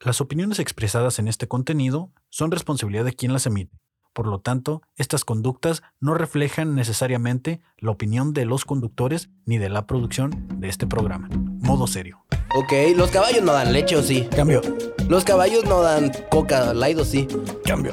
[0.00, 3.80] Las opiniones expresadas en este contenido son responsabilidad de quien las emite.
[4.12, 9.68] Por lo tanto, estas conductas no reflejan necesariamente la opinión de los conductores ni de
[9.68, 11.28] la producción de este programa.
[11.32, 12.24] Modo serio.
[12.54, 14.28] Ok, los caballos no dan leche o sí.
[14.34, 14.62] Cambio.
[15.08, 17.26] Los caballos no dan coca light o sí.
[17.64, 17.92] Cambio.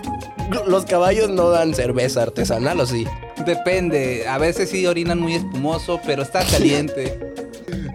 [0.68, 3.08] Los caballos no dan cerveza artesanal o sí.
[3.48, 7.34] Depende, a veces sí orinan muy espumoso, pero está caliente.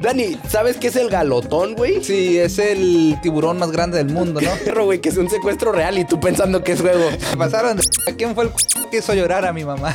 [0.01, 2.03] Dani, ¿sabes qué es el galotón, güey?
[2.03, 4.51] Sí, es el tiburón más grande del mundo, ¿no?
[4.65, 7.11] Perro, güey, que es un secuestro real y tú pensando que es juego.
[7.33, 7.83] Me pasaron de...
[8.11, 8.51] ¿A quién fue el
[8.91, 9.95] que hizo llorar a mi mamá?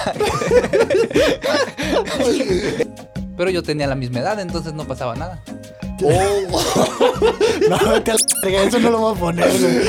[3.35, 5.41] Pero yo tenía la misma edad, entonces no pasaba nada.
[5.99, 6.07] No,
[7.91, 9.85] vete a la eso no lo voy a poner, güey.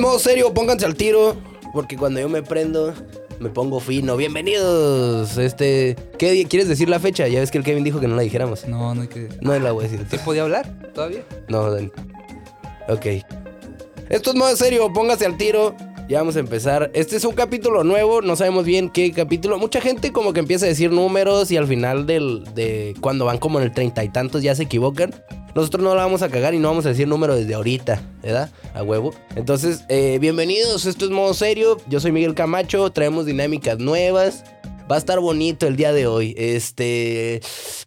[0.00, 1.36] Es modo serio, pónganse al tiro.
[1.74, 2.94] Porque cuando yo me prendo,
[3.38, 4.16] me pongo fino.
[4.16, 5.36] Bienvenidos.
[5.36, 5.94] Este.
[6.18, 7.28] ¿Qué quieres decir la fecha?
[7.28, 8.66] Ya ves que el Kevin dijo que no la dijéramos.
[8.66, 9.28] No, no hay que...
[9.42, 10.06] No la voy a decir.
[10.10, 11.22] ¿Sí podía hablar todavía?
[11.48, 11.90] No, Dani.
[12.88, 13.06] Ok.
[14.08, 15.76] Esto es modo serio, póngase al tiro.
[16.10, 16.90] Ya vamos a empezar.
[16.92, 19.58] Este es un capítulo nuevo, no sabemos bien qué capítulo.
[19.58, 23.38] Mucha gente como que empieza a decir números y al final del, de cuando van
[23.38, 25.14] como en el treinta y tantos ya se equivocan.
[25.54, 28.50] Nosotros no la vamos a cagar y no vamos a decir número desde ahorita, ¿verdad?
[28.74, 29.14] A huevo.
[29.36, 31.76] Entonces, eh, bienvenidos, esto es modo serio.
[31.86, 34.42] Yo soy Miguel Camacho, traemos dinámicas nuevas.
[34.90, 36.34] Va a estar bonito el día de hoy.
[36.36, 37.40] Este...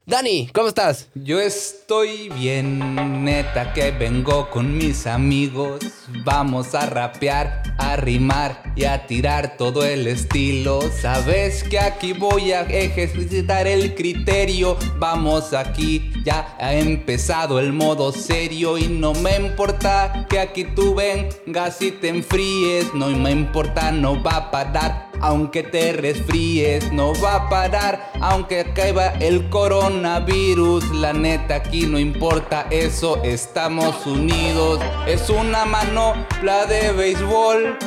[0.05, 1.07] Dani, ¿cómo estás?
[1.15, 5.79] Yo estoy bien, neta, que vengo con mis amigos.
[6.25, 10.81] Vamos a rapear, a rimar y a tirar todo el estilo.
[10.91, 14.77] Sabes que aquí voy a ejercitar el criterio.
[14.99, 18.77] Vamos aquí, ya ha empezado el modo serio.
[18.77, 22.93] Y no me importa que aquí tú vengas y te enfríes.
[22.93, 25.12] No me importa, no va a parar.
[25.23, 28.11] Aunque te resfríes, no va a parar.
[28.19, 33.23] Aunque caiga el coronavirus, la neta aquí no importa eso.
[33.23, 34.81] Estamos unidos.
[35.07, 37.77] Es una manopla de béisbol.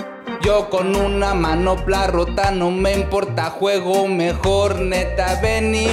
[0.40, 5.88] Yo con una manopla rota no me importa, juego mejor, neta, vení.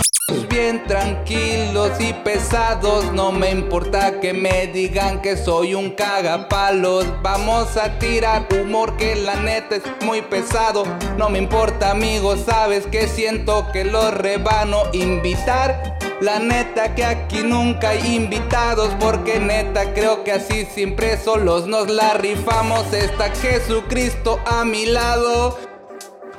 [0.50, 7.06] Bien tranquilos y pesados, no me importa que me digan que soy un cagapalos.
[7.22, 10.86] Vamos a tirar humor que la neta es muy pesado.
[11.18, 14.84] No me importa, amigos, sabes que siento que lo rebano.
[14.94, 21.68] Invitar, la neta que aquí nunca hay invitados, porque neta creo que así siempre solos
[21.68, 22.94] nos la rifamos.
[22.94, 25.73] Está Jesucristo a mi lado.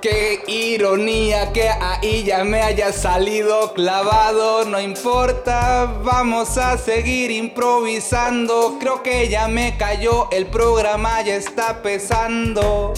[0.04, 8.76] Qué ironía que ahí ya me haya salido clavado, no importa, vamos a seguir improvisando.
[8.78, 12.92] Creo que ya me cayó, el programa ya está pesando.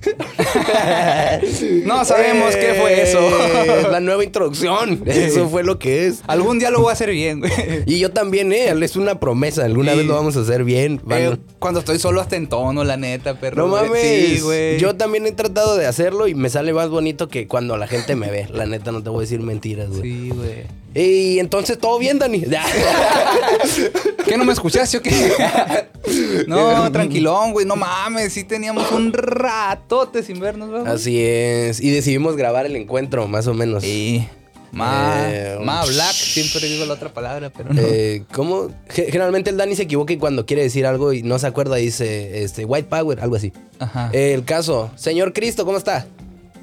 [1.84, 3.18] No sabemos qué fue eso.
[3.20, 5.02] Eh, La nueva introducción.
[5.06, 6.22] Eso fue lo que es.
[6.26, 7.52] Algún día lo voy a hacer bien, güey.
[7.86, 8.72] Y yo también, eh.
[8.82, 9.64] Es una promesa.
[9.64, 9.98] Alguna Sí.
[9.98, 11.00] vez lo vamos a hacer bien.
[11.10, 13.66] Eh, cuando estoy solo hasta en tono, la neta, perro.
[13.66, 14.00] no mames.
[14.02, 14.78] Sí, güey.
[14.78, 18.16] Yo también he tratado de hacerlo y me sale más bonito que cuando la gente
[18.16, 18.46] me ve.
[18.52, 20.02] La neta, no te voy a decir mentiras, güey.
[20.02, 20.80] Sí, güey.
[20.92, 22.42] Y entonces, ¿todo bien, Dani?
[24.26, 25.10] ¿Qué no me escuchaste o qué?
[26.46, 27.66] no, tranquilón, güey.
[27.66, 30.86] No mames, sí teníamos un ratote sin vernos, güey.
[30.86, 31.80] Así es.
[31.80, 33.82] Y decidimos grabar el encuentro, más o menos.
[33.82, 34.26] Sí.
[34.72, 37.80] Ma, Eh, ma black, siempre digo la otra palabra, pero no.
[37.82, 38.68] Eh, ¿Cómo?
[38.88, 41.74] Ge- Generalmente el Dani se equivoca y cuando quiere decir algo y no se acuerda
[41.76, 43.52] dice este, White Power, algo así.
[43.80, 44.10] Ajá.
[44.12, 46.06] El caso, señor Cristo, ¿cómo está?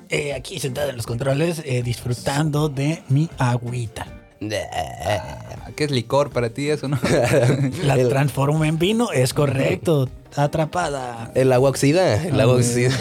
[0.07, 4.07] Eh, aquí sentado en los controles, eh, disfrutando de mi agüita.
[4.39, 6.99] Ah, ¿Qué es licor para ti eso, no?
[7.83, 10.09] La El- transformo en vino, es correcto.
[10.35, 11.31] Atrapada.
[11.35, 12.65] El agua oxida, el Ah, agua güey.
[12.65, 12.91] oxida.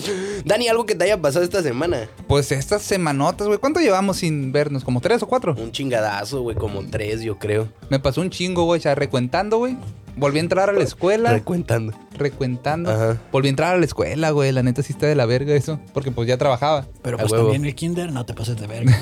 [0.44, 2.08] Dani, algo que te haya pasado esta semana.
[2.26, 3.58] pues estas semanotas, güey.
[3.58, 4.84] ¿Cuánto llevamos sin vernos?
[4.84, 5.54] ¿Como tres o cuatro?
[5.58, 7.68] Un chingadazo, güey, como tres, yo creo.
[7.90, 8.78] Me pasó un chingo, güey.
[8.78, 9.76] O sea, recuentando, güey.
[10.16, 11.32] Volví a entrar a la escuela.
[11.32, 11.92] Recuentando.
[12.16, 12.90] recuentando.
[12.90, 13.18] Ajá.
[13.30, 14.50] Volví a entrar a la escuela, güey.
[14.52, 15.78] La neta sí está de la verga eso.
[15.92, 16.86] Porque pues ya trabajaba.
[17.02, 18.96] Pero pues también el kinder, no te pases de verga.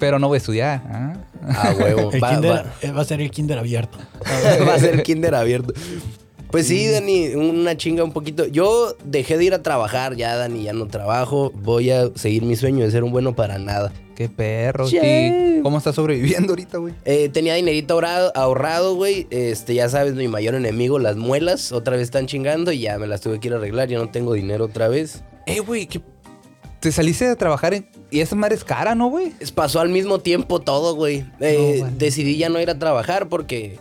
[0.00, 0.82] Pero no voy a estudiar.
[0.86, 1.12] ¿ah?
[1.46, 2.10] A huevo.
[2.12, 2.74] El va, kinder va.
[2.82, 3.98] eh, va a ser el kinder abierto.
[4.68, 5.72] va a ser kinder abierto.
[6.50, 8.44] Pues sí, Dani, una chinga un poquito.
[8.46, 11.52] Yo dejé de ir a trabajar ya, Dani, ya no trabajo.
[11.54, 13.92] Voy a seguir mi sueño de ser un bueno para nada.
[14.16, 14.86] Qué perro.
[15.62, 16.92] ¿Cómo estás sobreviviendo ahorita, güey?
[17.04, 19.28] Eh, tenía dinerito ahorrado, ahorrado, güey.
[19.30, 23.06] Este, ya sabes, mi mayor enemigo, las muelas, otra vez están chingando y ya me
[23.06, 23.88] las tuve que ir a arreglar.
[23.88, 25.22] Ya no tengo dinero otra vez.
[25.46, 26.00] Eh, güey, que
[26.80, 27.86] te saliste a trabajar en...
[28.10, 29.32] y esa madre es cara, ¿no, güey?
[29.54, 31.24] Pasó al mismo tiempo todo, güey.
[31.40, 31.90] Eh, No.
[31.96, 33.78] Decidí ya no ir a trabajar porque,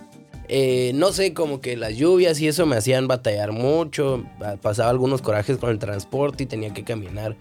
[0.48, 4.24] eh, no sé, como que las lluvias y eso me hacían batallar mucho.
[4.40, 7.36] Pa- Pasaba algunos corajes con el transporte y tenía que caminar.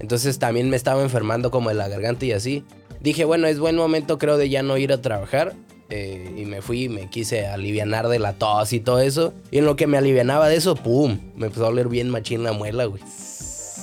[0.00, 2.64] Entonces también me estaba enfermando como de la garganta y así.
[3.00, 5.54] Dije, bueno, es buen momento creo de ya no ir a trabajar.
[5.88, 9.32] eh, y me fui y me quise alivianar de la tos y todo eso.
[9.52, 11.20] Y en lo que me alivianaba de eso, ¡pum!
[11.36, 13.00] Me empezó a oler bien machín la muela, güey.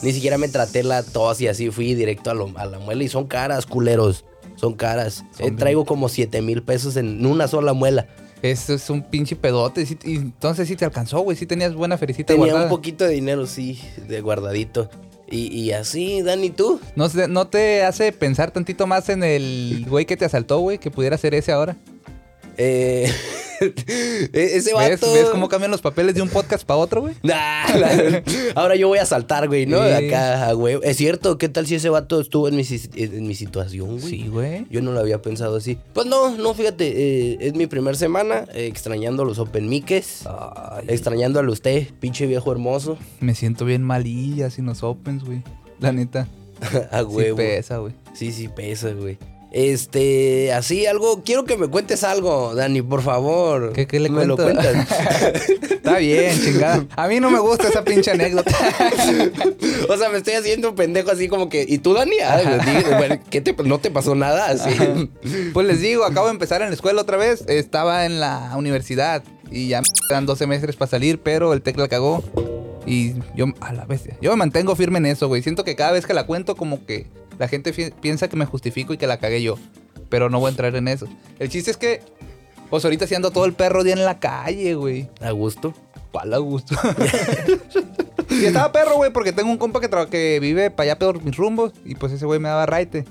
[0.04, 3.04] Ni siquiera me traté la tos y así fui directo a, lo- a la muela.
[3.04, 4.26] Y son caras, culeros.
[4.56, 5.24] Son caras.
[5.36, 8.08] Son Eh, traigo como 7 mil pesos en una sola muela.
[8.42, 9.86] Eso es un pinche pedote.
[9.86, 11.38] sí- entonces sí te alcanzó, güey.
[11.38, 12.66] Sí tenías buena fericita Tenía guardada.
[12.66, 14.90] un poquito de dinero, sí, de guardadito.
[15.30, 16.80] Y, y así, Dani, ¿tú?
[16.96, 20.78] ¿No, ¿No te hace pensar tantito más en el güey que te asaltó, güey?
[20.78, 21.78] Que pudiera ser ese ahora.
[22.58, 23.12] Eh,
[23.62, 25.14] e- ese ¿Ves, vato...
[25.14, 27.16] ¿Ves cómo cambian los papeles de un podcast para otro, güey?
[27.24, 28.24] Nah, la-
[28.56, 29.78] ahora yo voy a saltar, güey, ¿no?
[29.86, 29.92] Sí.
[30.08, 30.84] Acá, a huevo.
[30.84, 34.10] Es cierto, ¿qué tal si ese vato estuvo en mi, si- en mi situación, güey?
[34.10, 34.66] Sí, güey.
[34.70, 35.78] Yo no lo había pensado así.
[35.94, 36.88] Pues no, no, fíjate,
[37.34, 41.88] eh, es mi primer semana eh, extrañando a los Open Miques, Ay, extrañándolo a usted,
[42.00, 42.98] pinche viejo hermoso.
[43.20, 45.42] me siento bien malilla sin los opens, güey.
[45.80, 46.28] La neta.
[46.92, 47.38] a Sí huevo.
[47.38, 47.94] pesa, güey.
[48.14, 49.18] Sí, sí, pesa, güey.
[49.54, 53.72] Este, así algo, quiero que me cuentes algo, Dani, por favor.
[53.74, 54.76] ¿Qué- qué le ¿Me lo cuentas?
[55.72, 56.86] Está bien, chingada.
[56.96, 58.52] A mí no me gusta esa pinche anécdota.
[59.90, 62.16] o sea, me estoy haciendo un pendejo así como que, ¿y tú, Dani?
[62.26, 64.48] Ah, ¿Qué te, no te pasó nada?
[64.48, 64.72] Así.
[65.54, 67.44] Pues les digo, acabo de empezar en la escuela otra vez.
[67.48, 71.78] Estaba en la universidad y ya me quedan dos semestres para salir, pero el TEC
[71.78, 72.24] la cagó.
[72.88, 74.18] Y yo, a la bestia.
[74.20, 75.42] Yo me mantengo firme en eso, güey.
[75.44, 77.06] Siento que cada vez que la cuento, como que
[77.40, 79.58] la gente piensa que me justifico y que la cagué yo.
[80.10, 81.08] Pero no voy a entrar en eso.
[81.40, 82.02] El chiste es que,
[82.70, 85.10] pues ahorita sí ando todo el perro día en la calle, güey.
[85.22, 85.74] A gusto.
[86.12, 86.76] ¿Cuál a gusto?
[88.30, 91.36] y estaba perro, güey, porque tengo un compa que, que vive para allá por mis
[91.36, 91.74] rumbos.
[91.84, 93.06] Y pues ese güey me daba raite.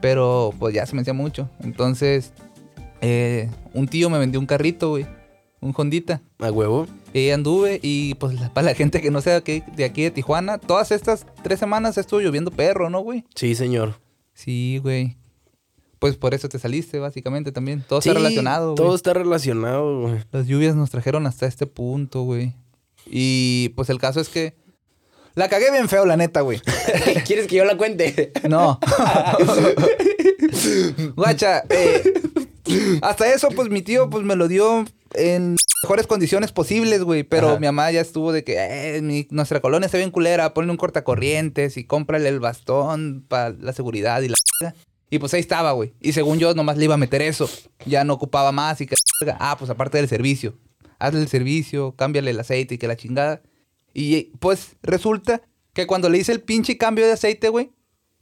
[0.00, 1.48] Pero pues ya se me hacía mucho.
[1.60, 2.32] Entonces,
[3.00, 5.06] eh, un tío me vendió un carrito, güey.
[5.60, 6.20] Un Hondita.
[6.38, 6.86] A huevo.
[7.14, 10.90] Y anduve y pues para la gente que no sea de aquí, de Tijuana, todas
[10.90, 13.24] estas tres semanas estuvo lloviendo perro, ¿no, güey?
[13.36, 14.00] Sí, señor.
[14.32, 15.16] Sí, güey.
[16.00, 17.84] Pues por eso te saliste, básicamente, también.
[17.88, 18.76] Todo Sí, está relacionado, güey.
[18.76, 20.24] Todo está relacionado, güey.
[20.32, 22.52] Las lluvias nos trajeron hasta este punto, güey.
[23.06, 24.56] Y pues el caso es que
[25.36, 26.60] la cagué bien feo, la neta, güey.
[27.26, 28.32] ¿Quieres que yo la cuente?
[28.48, 28.80] No.
[31.14, 32.02] Guacha, eh,
[33.02, 34.84] hasta eso, pues mi tío pues me lo dio
[35.14, 37.22] en mejores condiciones posibles, güey.
[37.24, 37.58] Pero Ajá.
[37.60, 40.76] mi mamá ya estuvo de que eh, mi- nuestra colonia está bien culera, ponle un
[40.76, 44.34] cortacorrientes y cómprale el bastón para la seguridad y la.
[45.10, 45.92] Y pues ahí estaba, güey.
[46.00, 47.48] Y según yo, nomás le iba a meter eso.
[47.86, 48.96] Ya no ocupaba más y que.
[49.38, 50.54] Ah, pues aparte del servicio.
[50.98, 53.42] Hazle el servicio, cámbiale el aceite y que la chingada.
[53.92, 57.70] Y pues resulta que cuando le hice el pinche cambio de aceite, güey,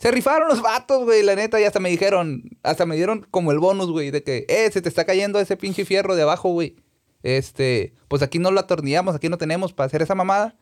[0.03, 3.53] se rifaron los vatos, güey, la neta, y hasta me dijeron, hasta me dieron como
[3.53, 6.49] el bonus, güey, de que, eh, se te está cayendo ese pinche fierro de abajo,
[6.49, 6.75] güey.
[7.23, 10.59] Este, pues aquí no lo atornillamos, aquí no tenemos para hacer esa mamada.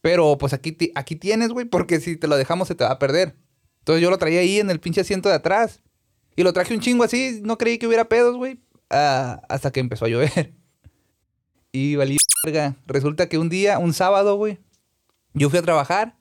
[0.00, 2.98] Pero pues aquí, aquí tienes, güey, porque si te lo dejamos se te va a
[2.98, 3.36] perder.
[3.78, 5.84] Entonces yo lo traía ahí en el pinche asiento de atrás.
[6.34, 8.58] Y lo traje un chingo así, no creí que hubiera pedos, güey.
[8.88, 10.52] hasta que empezó a llover.
[11.72, 12.76] Y valí verga.
[12.88, 14.58] Resulta que un día, un sábado, güey,
[15.32, 16.16] yo fui a trabajar.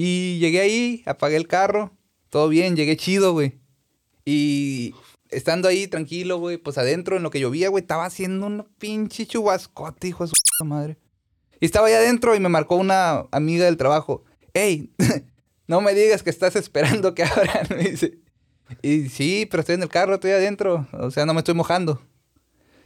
[0.00, 1.90] Y llegué ahí, apagué el carro.
[2.30, 3.58] Todo bien, llegué chido, güey.
[4.24, 4.94] Y
[5.28, 9.26] estando ahí tranquilo, güey, pues adentro en lo que llovía, güey, estaba haciendo un pinche
[9.26, 10.98] chubascote, hijo de su madre.
[11.58, 14.22] Y estaba ahí adentro y me marcó una amiga del trabajo.
[14.54, 14.92] Ey,
[15.66, 18.20] no me digas que estás esperando que abran, me dice.
[18.82, 20.86] Y sí, pero estoy en el carro, estoy adentro.
[20.92, 22.00] O sea, no me estoy mojando.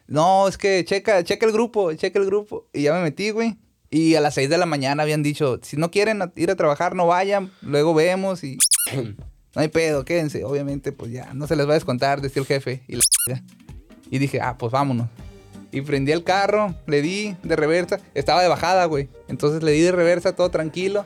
[0.07, 2.71] No, es que checa, checa el grupo, checa el grupo.
[2.73, 3.59] Y ya me metí, güey.
[3.93, 6.97] Y a las 6 de la mañana habían dicho, si no quieren ir a trabajar,
[6.97, 8.57] no vayan, luego vemos y
[8.97, 10.45] no hay pedo, quédense.
[10.45, 12.83] Obviamente, pues ya, no se les va a descontar, decía el jefe.
[12.89, 13.03] Y, la
[14.11, 15.09] y dije, ah, pues vámonos.
[15.73, 18.01] Y prendí el carro, le di de reversa.
[18.15, 19.11] Estaba de bajada, güey.
[19.29, 21.05] Entonces le di de reversa, todo tranquilo.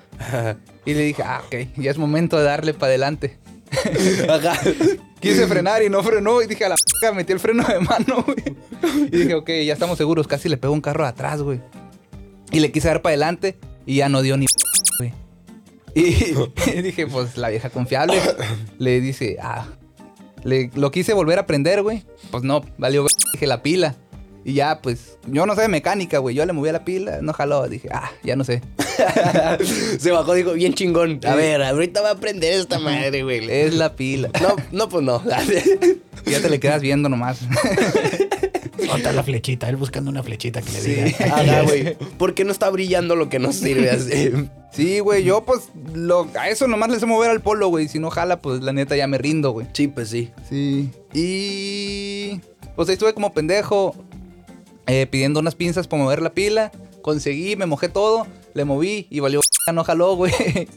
[0.84, 3.36] Y le dije, ah, ok, ya es momento de darle para adelante.
[4.28, 4.60] Ajá.
[5.20, 6.40] Quise frenar y no frenó.
[6.40, 8.56] Y dije, a la p metí el freno de mano, güey.
[9.10, 10.28] Y dije, ok, ya estamos seguros.
[10.28, 11.60] Casi le pego un carro atrás, güey.
[12.52, 14.46] Y le quise dar para adelante y ya no dio ni
[14.98, 15.12] güey.
[15.94, 16.00] Y,
[16.78, 18.20] y dije, pues la vieja confiable.
[18.78, 19.66] Le dice, ah.
[20.44, 22.04] Le, lo quise volver a prender, güey.
[22.30, 23.96] Pues no, valió, ver, dije, la pila.
[24.48, 26.36] Y ya, pues, yo no sé de mecánica, güey.
[26.36, 27.66] Yo le moví a la pila, no jaló.
[27.68, 28.62] Dije, ah, ya no sé.
[29.98, 31.18] Se bajó, dijo, bien chingón.
[31.24, 31.36] A Sí.
[31.36, 33.50] ver, ahorita va a aprender esta madre, güey.
[33.50, 34.30] Es la pila.
[34.40, 35.20] No, no, pues no.
[36.26, 37.40] Ya te le quedas viendo nomás.
[38.92, 40.94] Otra la flechita, él buscando una flechita que le Sí.
[40.94, 41.16] diga.
[41.36, 41.96] Ajá, güey.
[42.18, 44.32] ¿Por qué no está brillando lo que nos sirve así?
[44.72, 47.88] Sí, güey, yo pues lo, a eso nomás le sé mover al polo, güey.
[47.88, 49.66] Si no jala, pues la neta ya me rindo, güey.
[49.72, 50.30] Sí, pues sí.
[50.48, 50.90] Sí.
[51.14, 52.40] Y.
[52.76, 53.94] Pues ahí estuve como pendejo
[54.86, 56.72] eh, pidiendo unas pinzas para mover la pila.
[57.02, 59.40] Conseguí, me mojé todo, le moví y valió.
[59.72, 60.32] No jaló, güey.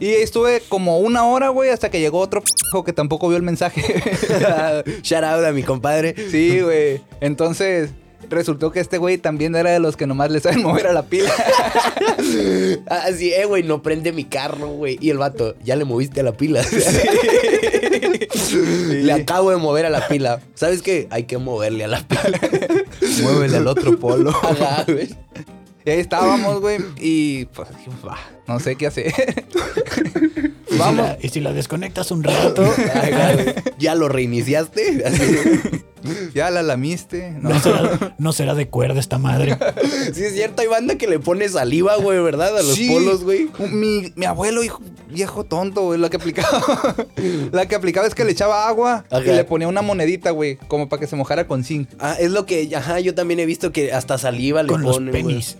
[0.00, 2.42] Y estuve como una hora, güey, hasta que llegó otro
[2.86, 3.82] que tampoco vio el mensaje.
[5.02, 6.14] Shout out a mi compadre.
[6.30, 7.02] sí, güey.
[7.20, 7.90] Entonces.
[8.28, 11.02] Resultó que este güey también era de los que nomás le saben mover a la
[11.02, 11.32] pila.
[12.86, 14.98] Así, eh, güey, no prende mi carro, güey.
[15.00, 16.62] Y el vato, ya le moviste a la pila.
[18.88, 20.40] Le acabo de mover a la pila.
[20.54, 21.08] ¿Sabes qué?
[21.10, 22.40] Hay que moverle a la pila.
[23.22, 24.30] Muévele al otro polo.
[24.42, 25.08] Ajá, güey.
[25.84, 26.78] Y ahí estábamos, güey.
[26.98, 28.18] Y pues dijimos, va,
[28.52, 29.12] no sé qué hacer.
[30.70, 31.04] Y si Vamos.
[31.04, 33.54] la- y si la desconectas un rato, güey.
[33.80, 35.02] ¿Ya lo reiniciaste?
[35.04, 36.30] Así.
[36.32, 37.32] ya la lamiste.
[37.40, 37.48] No.
[37.50, 39.58] no será, no será de cuerda esta madre.
[40.14, 42.56] Sí, es cierto, hay banda que le pone saliva, güey, ¿verdad?
[42.56, 42.88] A los Sí.
[42.88, 43.48] polos, güey.
[43.72, 46.62] Mi, mi abuelo, hijo, viejo tonto, güey, la que aplicaba.
[47.50, 49.22] la que aplicaba es que le echaba agua Ajá.
[49.24, 51.88] y le ponía una monedita, güey, como para que se mojara con zinc.
[51.98, 54.96] Ah, es lo que, ajá, yo también he visto que hasta saliva le Con los
[54.96, 55.22] ponen, güey.
[55.24, 55.46] penis.
[55.46, 55.58] Se,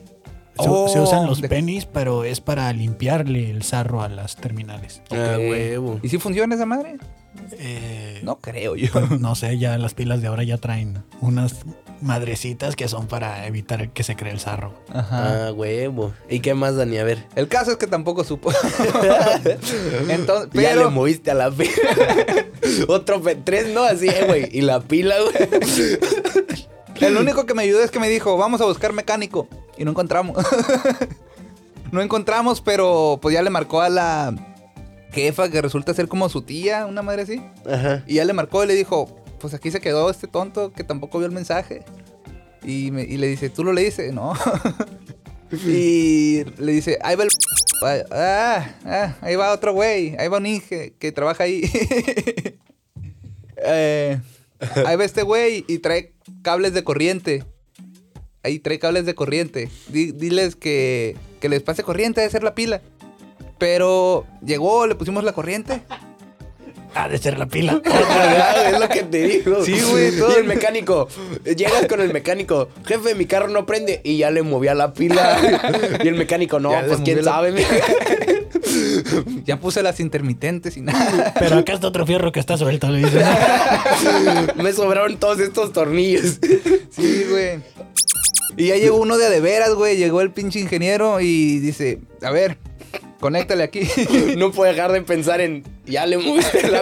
[0.57, 5.01] Oh, se usan los de- penis, pero es para limpiarle el sarro a las terminales.
[5.11, 6.01] Ah, huevo.
[6.03, 6.97] ¿Y si funciona esa madre?
[7.53, 8.89] Eh, No creo yo.
[9.19, 11.61] no sé, ya las pilas de ahora ya traen unas
[12.03, 14.75] madrecitas que son para evitar que se cree el sarro.
[14.93, 15.49] Ajá.
[15.49, 16.13] Ah, huevo.
[16.29, 16.99] ¿Y qué más, Dani?
[16.99, 17.25] A ver.
[17.37, 18.51] El caso es que tampoco supo.
[20.09, 21.71] Entonces, Ya le moviste a la pila.
[22.89, 23.83] Otro pe- tres, ¿no?
[23.85, 24.49] Así, eh, güey.
[24.53, 25.99] Y la pila, güey.
[27.01, 29.49] el único que me ayudó es que me dijo, vamos a buscar mecánico.
[29.81, 30.37] Y no encontramos.
[31.91, 34.35] no encontramos, pero pues ya le marcó a la
[35.11, 37.43] jefa que resulta ser como su tía, una madre así.
[37.67, 38.05] Ajá.
[38.07, 41.17] Y ya le marcó y le dijo, pues aquí se quedó este tonto que tampoco
[41.19, 41.83] vio el mensaje.
[42.63, 44.13] Y, me- y le dice, ¿tú lo leíste?
[44.13, 44.35] No.
[45.67, 47.31] y le dice, ahí va el...
[47.83, 51.63] Ah, ah, ahí va otro güey, ahí va un Inge que trabaja ahí.
[53.57, 54.21] Eh,
[54.87, 57.45] ahí va este güey y trae cables de corriente.
[58.43, 59.69] Ahí trae cables de corriente.
[59.89, 62.81] Di- diles que, que les pase corriente, debe ser la pila.
[63.59, 65.83] Pero llegó, le pusimos la corriente.
[66.95, 67.81] Ha de ser la pila.
[68.73, 69.65] Es lo que te digo.
[69.65, 70.33] Sí, güey, todo.
[70.33, 71.07] Y el mecánico.
[71.45, 72.69] Llegas con el mecánico.
[72.87, 74.01] Jefe, mi carro no prende.
[74.03, 75.39] Y ya le movía la pila.
[76.03, 77.65] Y el mecánico, no, Ya pues quién la- sabe.
[79.45, 81.35] Ya puse las intermitentes y nada.
[81.39, 83.23] Pero acá está otro fierro que está suelto, le dicen.
[84.57, 86.39] Me sobraron todos estos tornillos.
[86.91, 87.61] Sí, güey.
[88.57, 89.97] Y ya llegó uno de de veras, güey.
[89.97, 92.59] Llegó el pinche ingeniero y dice, a ver,
[93.21, 93.89] conéctale aquí.
[94.37, 95.65] No puedo dejar de pensar en.
[95.87, 96.81] Ya le moviste la.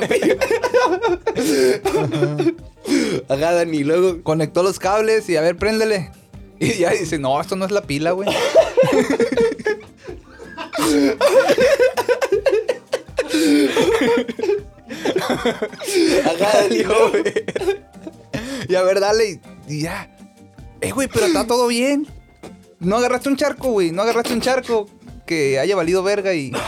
[3.28, 3.84] Ajá, Dani.
[3.84, 4.22] Luego.
[4.22, 6.10] Conectó los cables y a ver, préndele.
[6.60, 8.28] Y ya dice, no, esto no es la pila, güey.
[16.24, 16.82] Ajá, Dani.
[16.82, 17.24] güey.
[18.68, 19.40] Y a ver, dale.
[19.68, 20.10] Y, y ya.
[20.80, 22.06] Eh, güey, pero está todo bien.
[22.80, 23.90] No agarraste un charco, güey.
[23.90, 24.88] No agarraste un charco
[25.26, 26.52] que haya valido verga y.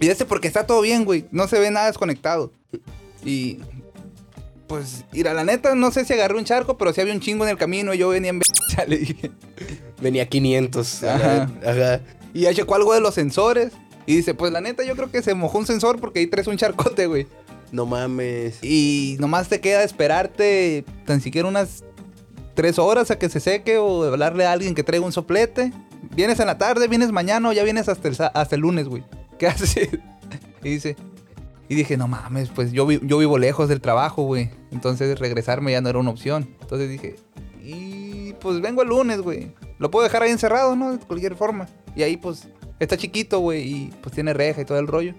[0.00, 1.26] Y este porque está todo bien, güey.
[1.30, 2.52] No se ve nada desconectado.
[3.24, 3.58] Y.
[4.66, 7.44] Pues, mira, la neta, no sé si agarré un charco, pero sí había un chingo
[7.44, 7.92] en el camino.
[7.92, 8.40] y Yo venía en
[8.74, 9.30] ya le dije.
[10.00, 11.04] Venía 500.
[11.04, 11.50] Ajá.
[11.66, 12.00] Ajá.
[12.32, 13.72] Y ya checó algo de los sensores.
[14.06, 16.46] Y dice, pues la neta, yo creo que se mojó un sensor porque ahí traes
[16.46, 17.26] un charcote, güey.
[17.70, 18.58] No mames.
[18.62, 21.84] Y nomás te queda esperarte tan siquiera unas
[22.54, 25.72] tres horas a que se seque o hablarle a alguien que traiga un soplete.
[26.14, 29.04] Vienes en la tarde, vienes mañana o ya vienes hasta el, hasta el lunes, güey.
[29.38, 29.88] ¿Qué haces?
[30.62, 30.96] Y dice...
[31.68, 34.50] Y dije, no mames, pues yo, vi- yo vivo lejos del trabajo, güey.
[34.72, 36.54] Entonces regresarme ya no era una opción.
[36.60, 37.16] Entonces dije,
[37.62, 39.52] y pues vengo el lunes, güey.
[39.78, 40.92] Lo puedo dejar ahí encerrado, ¿no?
[40.92, 41.66] De cualquier forma.
[41.96, 42.46] Y ahí pues
[42.78, 43.62] está chiquito, güey.
[43.62, 45.14] Y pues tiene reja y todo el rollo.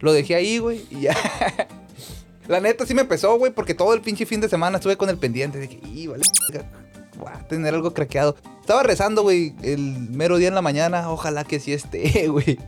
[0.00, 0.84] Lo dejé ahí, güey.
[0.90, 1.14] Y ya.
[2.48, 5.08] La neta sí me pesó, güey, porque todo el pinche fin de semana estuve con
[5.08, 5.58] el pendiente.
[5.58, 6.24] Dije, y vale,
[7.18, 8.36] voy a tener algo craqueado.
[8.60, 11.10] Estaba rezando, güey, el mero día en la mañana.
[11.10, 12.58] Ojalá que sí esté, güey.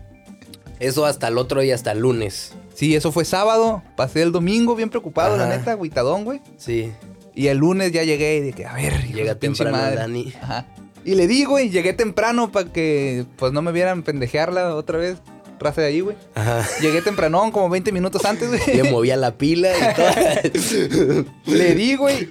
[0.79, 2.53] Eso hasta el otro día, hasta el lunes.
[2.75, 3.83] Sí, eso fue sábado.
[3.97, 6.43] Pasé el domingo bien preocupado, la neta, agüitadón, güey.
[6.59, 6.93] Sí.
[7.35, 9.85] Y el lunes ya llegué y dije, a ver, hijo de Llega su pinche temprano
[9.85, 9.97] madre.
[9.97, 10.33] Dani.
[10.41, 10.67] Ajá.
[11.05, 15.19] Y le di, güey, llegué temprano para que pues no me vieran pendejearla otra vez.
[15.59, 16.17] Raza de ahí, güey.
[16.35, 16.67] Ajá.
[16.81, 18.77] Llegué tempranón, como 20 minutos antes, güey.
[18.77, 21.25] Le movía la pila y todo.
[21.47, 22.31] Le di, güey.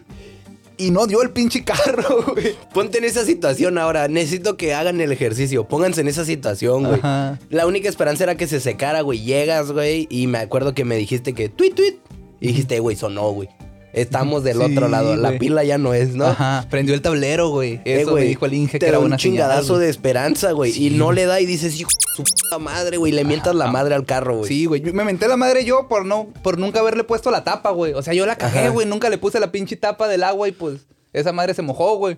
[0.78, 2.56] Y no dio el pinche carro, güey.
[2.74, 4.08] Ponte en esa situación ahora.
[4.08, 5.68] Necesito que hagan el ejercicio.
[5.68, 7.00] Pónganse en esa situación, güey.
[7.00, 7.40] Ajá.
[7.50, 9.22] La única esperanza era que se secara, güey.
[9.22, 10.08] Llegas, güey.
[10.10, 11.98] Y me acuerdo que me dijiste que tweet, tweet.
[12.42, 13.50] Y dijiste, güey, sonó, güey.
[13.96, 15.16] Estamos del Sí, otro lado.
[15.16, 16.26] La pila ya no es, ¿no?
[16.28, 17.76] Ajá, prendió el tablero, güey.
[17.86, 20.52] Eh, Eso güey, me dijo el Inge que era da un una chingadazo de esperanza,
[20.52, 20.72] güey.
[20.78, 23.12] Y no le da y dices, hijo su puta madre, güey.
[23.14, 24.48] Le mientas la madre al carro, güey.
[24.50, 24.82] Sí, güey.
[24.82, 27.94] Me menté la madre yo por no, por nunca haberle puesto la tapa, güey.
[27.94, 28.70] O sea, yo la cagué, Ajá.
[28.70, 28.86] güey.
[28.86, 30.82] Nunca le puse la pinche tapa del agua y pues
[31.14, 32.18] esa madre se mojó, güey.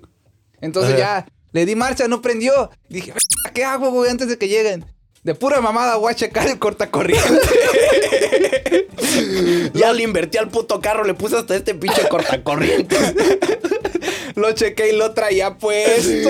[0.61, 0.99] Entonces Ajá.
[1.25, 2.71] ya le di marcha, no prendió.
[2.89, 4.09] Dije, "Verga, ¿qué hago, güey?
[4.09, 4.83] Antes de que lleguen.
[5.23, 7.27] De pura mamada voy a checar el cortacorriente.
[9.73, 12.95] Ya le invertí al puto carro, le puse hasta este pinche cortacorriente.
[14.35, 16.29] lo chequé y lo traía puesto.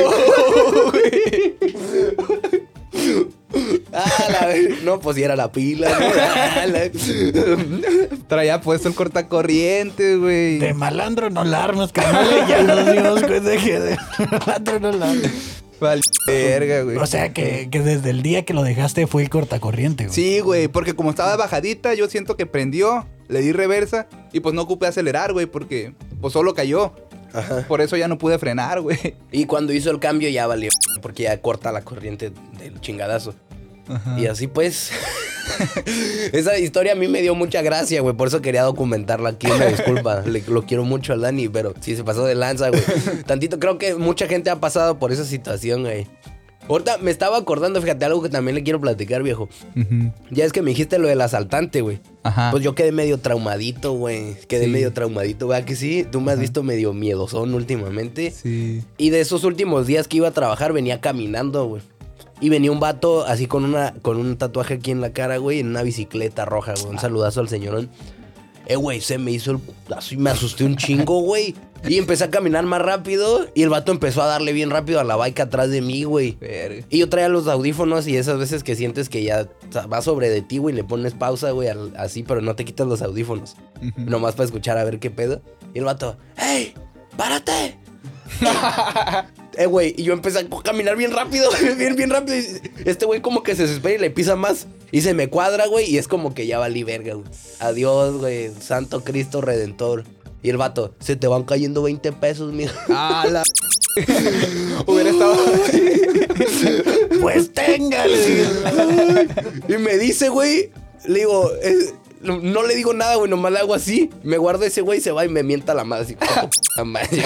[3.94, 5.90] ah, la No, pues si era la pila.
[5.98, 6.90] Ah, la-
[8.28, 10.60] traía puesto el cortacorriente, güey.
[10.60, 12.28] De malandro no la armas, carnal.
[12.48, 13.98] Ya nos dimos cuenta que de
[14.46, 15.32] malandro no la armas.
[15.80, 16.98] Vale, verga, güey.
[16.98, 20.16] O sea que, que desde el día que lo dejaste fue el cortacorriente, güey.
[20.16, 24.56] Sí, güey, porque como estaba bajadita, yo siento que prendió, le di reversa y pues
[24.56, 26.94] no ocupé acelerar, güey, porque pues solo cayó.
[27.34, 27.66] Ajá.
[27.68, 29.16] Por eso ya no pude frenar, güey.
[29.32, 30.70] Y cuando hizo el cambio ya valió,
[31.02, 33.36] porque ya corta la corriente del chingadazo.
[34.18, 34.92] Y así pues.
[36.34, 38.16] Esa historia a mí me dio mucha gracia, güey.
[38.16, 39.48] Por eso quería documentarla aquí.
[39.48, 40.22] Una disculpa.
[40.26, 42.82] Le- lo quiero mucho al Dani, pero sí se pasó de lanza, güey.
[43.26, 46.08] Tantito, creo que mucha gente ha pasado por esa situación, güey.
[46.70, 49.48] Ahorita me estaba acordando, fíjate, algo que también le quiero platicar, viejo.
[50.32, 52.02] Ya es que me dijiste lo del asaltante, güey.
[52.24, 52.52] Ajá.
[52.52, 54.36] Pues yo quedé medio traumadito, güey.
[54.50, 54.72] Quedé Sí.
[54.72, 56.06] medio traumadito, ¿verdad que sí?
[56.12, 58.32] Tú me has visto medio miedosón últimamente.
[58.32, 58.84] Sí.
[58.98, 61.82] Y de esos últimos días que iba a trabajar, venía caminando, güey.
[62.40, 65.60] Y venía un vato así con una con un tatuaje aquí en la cara, güey,
[65.60, 66.92] en una bicicleta roja, güey.
[66.92, 67.90] Un saludazo al señorón.
[68.68, 71.56] Eh, güey, se me hizo el putazo y me asusté un chingo, güey.
[71.88, 75.04] Y empecé a caminar más rápido y el vato empezó a darle bien rápido a
[75.04, 76.38] la bike atrás de mí, güey.
[76.90, 79.48] Y yo traía los audífonos y esas veces que sientes que ya
[79.92, 83.02] va sobre de ti, güey, le pones pausa, güey, así, pero no te quitas los
[83.02, 83.56] audífonos.
[83.96, 85.42] Nomás para escuchar a ver qué pedo.
[85.74, 86.74] Y el vato, ¡Hey!
[87.16, 87.80] ¡Párate!
[89.58, 92.38] eh, güey, y yo empecé a caminar bien rápido, bien, bien rápido.
[92.38, 94.68] y Este güey como que se desespera y le pisa más.
[94.92, 97.28] Y se me cuadra, güey, y es como que ya valí verga, güey.
[97.60, 100.06] Adiós, güey, Santo Cristo Redentor.
[100.44, 102.74] Y el vato, se te van cayendo 20 pesos, mijo.
[102.90, 103.44] Ah, la...
[104.86, 105.36] Hubiera estado...
[107.20, 108.48] Pues téngale.
[109.68, 110.70] Y me dice, güey,
[111.06, 114.10] le digo, eh, no le digo nada, güey, nomás le hago así.
[114.24, 116.04] Me guardo ese güey, se va y me mienta la madre.
[116.06, 117.24] Así, "Oh, puta madre".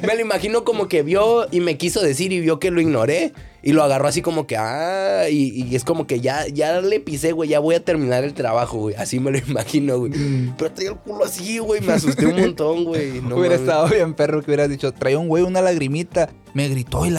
[0.06, 3.32] me lo imagino como que vio y me quiso decir y vio que lo ignoré.
[3.60, 7.00] Y lo agarró así como que, ah, y, y es como que ya, ya le
[7.00, 8.94] pisé, güey, ya voy a terminar el trabajo, güey.
[8.94, 10.12] Así me lo imagino, güey.
[10.56, 13.20] Pero traía el culo así, güey, me asusté un montón, güey.
[13.28, 13.68] No hubiera mames.
[13.68, 16.30] estado bien perro que hubieras dicho, traía un güey una lagrimita.
[16.54, 17.18] Me gritó y la...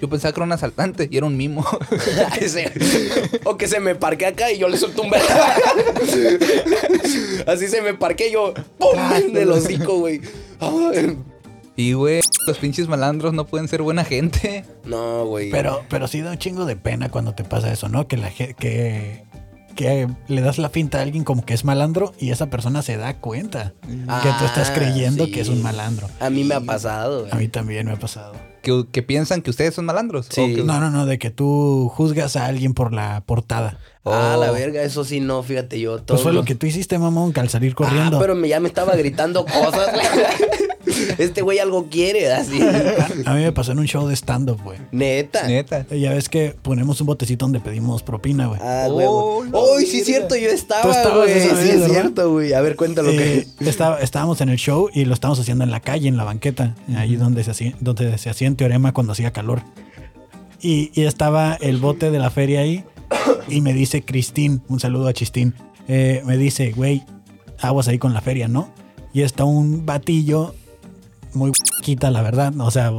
[0.00, 1.66] Yo pensaba que era un asaltante y era un mimo.
[3.44, 5.10] O que se me parqué acá y yo le suelto un.
[7.46, 9.32] Así se me parqué y yo, ¡pum!
[9.32, 10.20] Del hocico, güey.
[11.80, 14.64] Y, güey, los pinches malandros no pueden ser buena gente.
[14.84, 15.50] No, güey.
[15.50, 18.06] Pero, pero sí da un chingo de pena cuando te pasa eso, ¿no?
[18.06, 22.30] Que la que, que le das la finta a alguien como que es malandro y
[22.32, 25.32] esa persona se da cuenta que tú estás Ah, creyendo sí.
[25.32, 26.08] que es un malandro.
[26.20, 28.34] A mí me ha pasado, A mí también me ha pasado.
[28.62, 30.26] Que, que piensan que ustedes son malandros.
[30.28, 30.56] Sí.
[30.56, 33.78] Que- No, no, no, de que tú juzgas a alguien por la portada.
[34.04, 34.40] Ah, Oh.
[34.40, 35.96] la verga, eso sí, no, fíjate yo.
[35.96, 38.18] Todo Pues fue lo que tú hiciste, mamón, que al salir corriendo.
[38.18, 40.06] Ah, pero me, ya me estaba gritando cosas, güey.
[41.18, 42.60] Este güey algo quiere, así.
[43.26, 44.78] A mí me pasó en un show de stand-up, güey.
[44.92, 45.46] Neta.
[45.46, 45.86] Neta.
[45.94, 48.60] Ya ves que ponemos un botecito donde pedimos propina, güey.
[48.62, 49.06] Ah, güey.
[49.08, 51.32] Oh, sí es cierto, yo Tú estaba, estabas güey.
[51.38, 52.52] esa Sí vez, es cierto, güey.
[52.52, 53.68] A ver, cuéntalo Eh, que.
[53.68, 56.74] estaba- estábamos en el show y lo estábamos haciendo en la calle, en la banqueta,
[56.96, 59.62] ahí donde se, hacía, donde se hacía en teorema cuando hacía calor.
[60.62, 62.84] Y, y estaba el bote de la feria ahí
[63.48, 65.54] y me dice Cristín, un saludo a Chistín,
[65.88, 67.02] eh, me dice, güey,
[67.60, 68.68] aguas ahí con la feria, ¿no?
[69.12, 70.54] Y está un batillo
[71.34, 72.52] muy quita, la verdad.
[72.60, 72.92] O sea,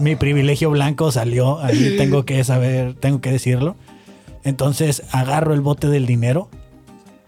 [0.00, 3.76] mi privilegio blanco salió, ahí tengo que saber, tengo que decirlo.
[4.44, 6.48] Entonces agarro el bote del dinero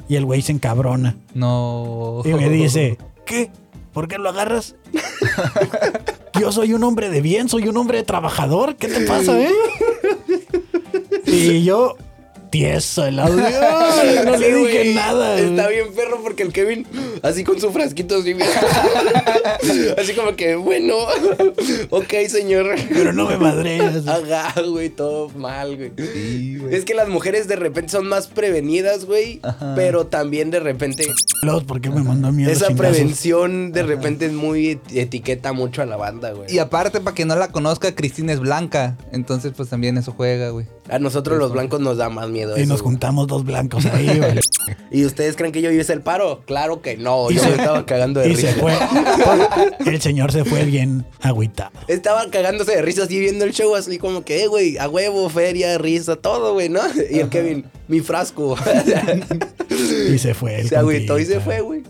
[0.08, 1.16] y el güey se encabrona.
[1.34, 2.22] No.
[2.24, 3.50] Y me dice, ¿qué?
[3.92, 4.76] ¿Por qué lo agarras?
[6.40, 8.76] Yo soy un hombre de bien, soy un hombre trabajador.
[8.76, 9.50] ¿Qué te pasa, eh?
[11.26, 11.96] Y yo,
[12.52, 13.42] tieso el audio.
[14.24, 15.38] No Sí, le dije nada.
[15.40, 16.86] Está bien perro porque el Kevin,
[17.22, 18.34] así con su frasquito, así,
[19.98, 20.94] así como que, bueno,
[21.90, 22.74] ok, señor.
[22.90, 24.06] Pero no me madreas.
[24.06, 25.92] Ajá, güey, todo mal, güey.
[25.96, 26.58] Sí.
[26.70, 29.40] Es que las mujeres de repente son más prevenidas, güey.
[29.74, 31.04] Pero también de repente
[31.42, 32.92] Los, ¿por qué me mandó a mí a los esa chingazos?
[32.92, 36.52] prevención de repente es muy et- etiqueta mucho a la banda, güey.
[36.54, 38.96] Y aparte, para que no la conozca, Cristina es blanca.
[39.10, 40.66] Entonces, pues también eso juega, güey.
[40.88, 42.56] A nosotros los blancos nos da más miedo.
[42.58, 42.92] Y eso, nos güey.
[42.92, 44.40] juntamos dos blancos ahí, güey.
[44.90, 46.42] ¿Y ustedes creen que yo hice el paro?
[46.44, 47.30] Claro que no.
[47.30, 48.48] Y Yo me estaba cagando de Y risa.
[48.52, 48.72] se fue.
[49.86, 51.70] El señor se fue bien agüitado.
[51.88, 55.28] Estaba cagándose de risa así viendo el show, así como que, eh, güey, a huevo,
[55.28, 56.80] feria, risa, todo, güey, ¿no?
[57.10, 58.56] Y el Kevin, mi frasco.
[60.12, 60.60] Y se fue.
[60.60, 61.82] el se agüitó y se fue, güey.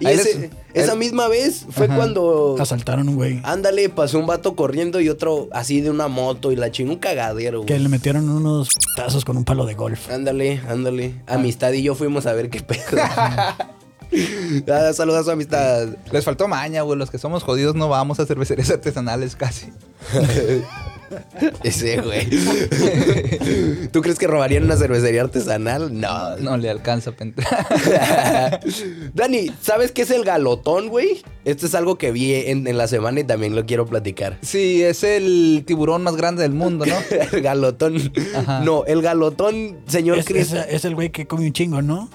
[0.00, 1.96] Y Ahí ese- les- esa el- misma vez fue Ajá.
[1.96, 2.56] cuando.
[2.58, 3.40] Asaltaron un güey.
[3.44, 6.98] Ándale, pasó un vato corriendo y otro así de una moto y la chingó un
[6.98, 7.82] cagadero, Que güey.
[7.82, 10.10] le metieron unos tazos con un palo de golf.
[10.10, 11.14] Ándale, ándale.
[11.26, 12.80] Amistad y yo fuimos a ver qué pedo.
[14.72, 15.88] ah, saludos a su amistad.
[16.12, 16.98] Les faltó maña, güey.
[16.98, 19.66] Los que somos jodidos no vamos a cervecerías artesanales casi.
[21.62, 22.28] Ese, güey.
[23.92, 25.98] ¿Tú crees que robarían una cervecería artesanal?
[26.00, 26.36] No.
[26.38, 28.60] No le alcanza para entrar.
[29.14, 31.22] Dani, ¿sabes qué es el galotón, güey?
[31.44, 34.38] Esto es algo que vi en, en la semana y también lo quiero platicar.
[34.42, 36.94] Sí, es el tiburón más grande del mundo, ¿no?
[37.32, 38.12] el galotón.
[38.34, 38.60] Ajá.
[38.60, 40.52] No, el galotón, señor Es, Chris.
[40.52, 42.08] es- es el güey que come un chingo, ¿no?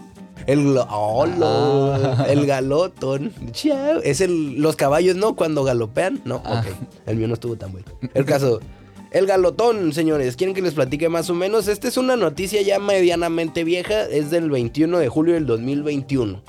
[0.48, 2.26] El, oh, lo- Ah.
[2.30, 3.32] el galotón.
[3.52, 4.00] Chao.
[4.04, 5.36] Es el, los caballos, ¿no?
[5.36, 6.22] Cuando galopean.
[6.26, 6.64] No, Ah.
[6.66, 6.76] ok.
[7.06, 7.88] El mío no estuvo tan bueno.
[8.14, 8.60] El caso.
[9.12, 10.36] El galotón, señores.
[10.36, 11.67] ¿Quieren que les platique más o menos?
[11.67, 14.04] Esta es una noticia ya medianamente vieja.
[14.04, 16.43] Es del 21 de julio del 2021.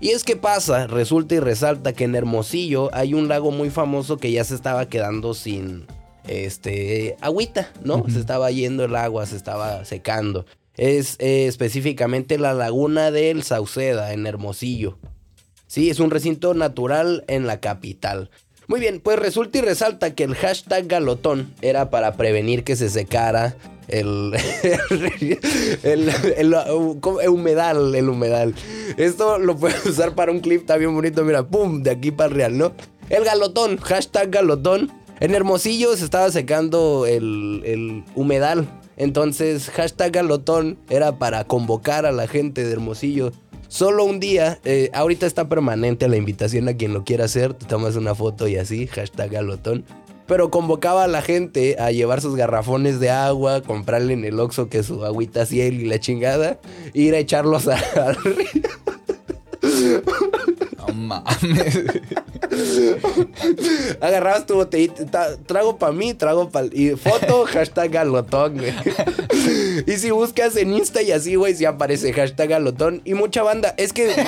[0.00, 4.18] Y es que pasa, resulta y resalta que en Hermosillo hay un lago muy famoso
[4.18, 5.86] que ya se estaba quedando sin
[6.26, 8.04] este agüita, ¿no?
[8.08, 10.44] Se estaba yendo el agua, se estaba secando.
[10.76, 14.98] Es eh, específicamente la laguna del Sauceda en Hermosillo.
[15.66, 18.28] Sí, es un recinto natural en la capital.
[18.68, 22.88] Muy bien, pues resulta y resalta que el hashtag galotón era para prevenir que se
[22.88, 23.56] secara
[23.88, 24.32] el,
[25.82, 28.54] el, el- humedal, el humedal.
[28.96, 32.34] Esto lo puedes usar para un clip, bien bonito, mira, pum, de aquí para el
[32.34, 32.72] real, ¿no?
[33.10, 34.90] El galotón, hashtag galotón.
[35.20, 38.66] En Hermosillo se estaba secando el, el humedal.
[38.96, 43.32] Entonces, hashtag galotón era para convocar a la gente de Hermosillo
[43.72, 47.64] Solo un día, eh, ahorita está permanente la invitación a quien lo quiera hacer, te
[47.64, 49.86] tomas una foto y así, hashtag galotón.
[50.26, 54.68] Pero convocaba a la gente a llevar sus garrafones de agua, comprarle en el Oxxo
[54.68, 56.60] que su agüita ciel y la chingada,
[56.92, 58.81] e ir a echarlos al río.
[61.20, 61.80] Mames.
[64.00, 66.66] Agarrabas tu botellita, ta- trago para mí, trago para...
[66.72, 68.72] Y foto, hashtag galotón, güey.
[69.86, 73.00] Y si buscas en Insta y así, güey, sí aparece hashtag galotón.
[73.04, 74.12] Y mucha banda, es que...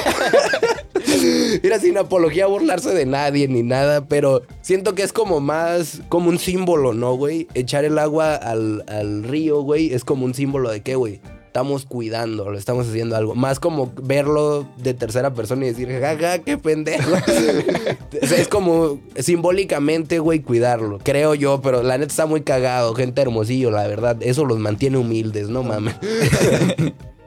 [1.62, 6.00] Mira, sin apología a burlarse de nadie ni nada, pero siento que es como más,
[6.08, 7.46] como un símbolo, ¿no, güey?
[7.54, 11.20] Echar el agua al, al río, güey, es como un símbolo de qué, güey.
[11.54, 13.36] Estamos cuidando, lo estamos haciendo algo.
[13.36, 17.12] Más como verlo de tercera persona y decir, jaja, qué pendejo.
[18.22, 20.98] O sea, es como simbólicamente, güey, cuidarlo.
[21.00, 22.92] Creo yo, pero la neta está muy cagado.
[22.96, 24.16] Gente hermosillo, la verdad.
[24.20, 25.94] Eso los mantiene humildes, no mames.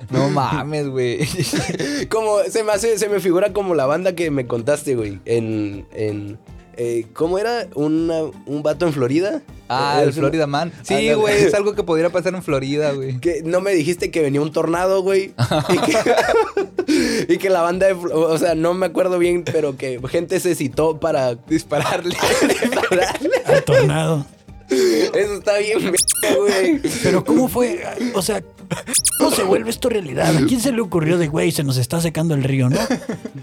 [0.10, 1.20] No mames, güey.
[2.10, 5.20] Como se me hace, se me figura como la banda que me contaste, güey.
[5.26, 5.86] En.
[5.94, 6.38] en
[6.78, 7.68] eh, ¿Cómo era?
[7.76, 9.42] Una- un vato en Florida.
[9.70, 10.72] Ah, Eh, el Florida Man.
[10.84, 13.20] Sí, güey, es algo que podría pasar en Florida, güey.
[13.20, 15.34] Que no me dijiste que venía un tornado, güey.
[15.70, 17.94] y, que, y que la banda de.
[17.94, 22.16] O sea, no me acuerdo bien, pero que gente se citó para Dispararle.
[22.62, 23.32] dispararle.
[23.46, 24.26] Al tornado.
[24.70, 25.80] Eso está bien,
[26.38, 26.82] güey.
[27.04, 27.84] Pero ¿cómo fue?
[28.14, 28.44] O sea,
[29.20, 30.36] ¿cómo se vuelve esto realidad?
[30.36, 32.80] ¿A quién se le ocurrió de, güey, se nos está secando el río, no?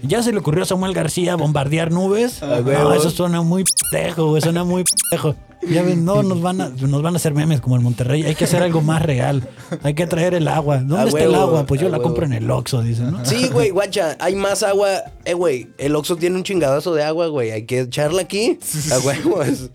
[0.03, 2.43] Ya se le ocurrió a Samuel García bombardear nubes.
[2.43, 5.35] A No, eso suena muy pendejo, güey, suena muy pendejo.
[5.67, 8.23] Ya ven, no, nos van, a, nos van a hacer memes como en Monterrey.
[8.23, 9.47] Hay que hacer algo más real.
[9.81, 10.77] Hay que traer el agua.
[10.77, 11.65] ¿Dónde A está el agua?
[11.65, 12.09] Pues yo la huevo.
[12.09, 13.25] compro en el Oxxo, dice, ¿no?
[13.25, 15.05] Sí, güey, guacha, hay más agua.
[15.23, 17.49] Eh, güey, el Oxxo tiene un chingadazo de agua, güey.
[17.49, 18.59] Hay que echarla aquí.
[18.91, 19.69] A huevo, es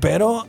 [0.00, 0.46] pero,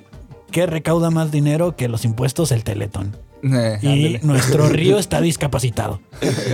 [0.51, 2.51] ¿qué recauda más dinero que los impuestos?
[2.51, 3.15] El Teletón.
[3.43, 4.19] Eh, Y ándale.
[4.23, 5.99] nuestro río está discapacitado.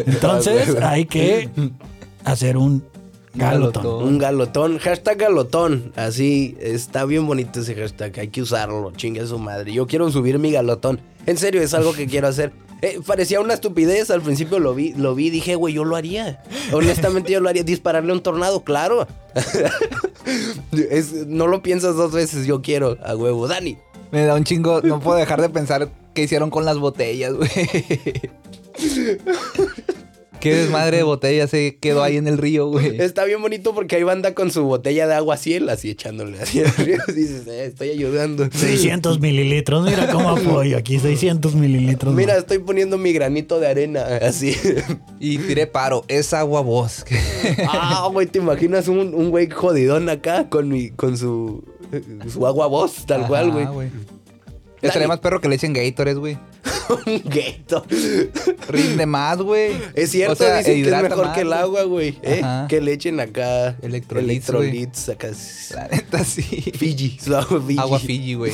[0.06, 1.50] Entonces hay que
[2.24, 2.84] hacer un
[3.34, 3.84] galotón.
[3.84, 4.08] Galotón.
[4.08, 5.92] Un galotón, hashtag galotón.
[5.96, 8.20] Así, está bien bonito ese hashtag.
[8.20, 9.74] Hay que usarlo, chingue su madre.
[9.74, 11.00] Yo quiero subir mi galotón.
[11.26, 12.52] En serio, es algo que quiero hacer.
[12.86, 16.44] Eh, parecía una estupidez, al principio lo vi, lo vi dije, güey, yo lo haría.
[16.74, 19.08] Honestamente yo lo haría, dispararle a un tornado, claro.
[20.92, 23.48] Es- no lo piensas dos veces, yo quiero, a huevo.
[23.48, 23.78] Dani,
[24.12, 24.82] Me da un chingo.
[24.82, 27.50] No puedo dejar de pensar qué hicieron con las botellas, güey.
[30.44, 33.00] Qué desmadre de botellas se quedó ahí en el río, güey.
[33.02, 36.60] está bien bonito porque ahí banda con su botella de agua ciel, así echándole así.
[37.16, 38.50] Dices, "Eh, estoy ayudando.
[38.54, 42.14] 600 mililitros, mira cómo apoyo aquí, 600 mililitros.
[42.14, 44.54] Mira, estoy poniendo mi granito de arena, así.
[45.20, 46.04] Y tiré paro.
[46.10, 47.18] Es agua bosque.
[47.70, 51.64] Ah, güey, ¿te imaginas un, un güey jodidón acá con, mi, con su,
[52.28, 53.68] su agua voz, tal cual, güey?
[54.88, 56.38] Estaría más perro que le echen Gatorade, güey.
[57.06, 57.86] Un gato.
[58.70, 59.72] Rinde más, güey.
[59.96, 62.18] Es cierto, O sea, dicen que es mejor más, que el agua, güey.
[62.22, 62.42] ¿eh?
[62.68, 65.30] Que le echen acá Electrolits, electrolits acá.
[65.76, 66.42] La neta, sí.
[66.44, 67.18] Fiji.
[67.20, 67.78] Fiji.
[67.80, 68.52] Agua Fiji, güey.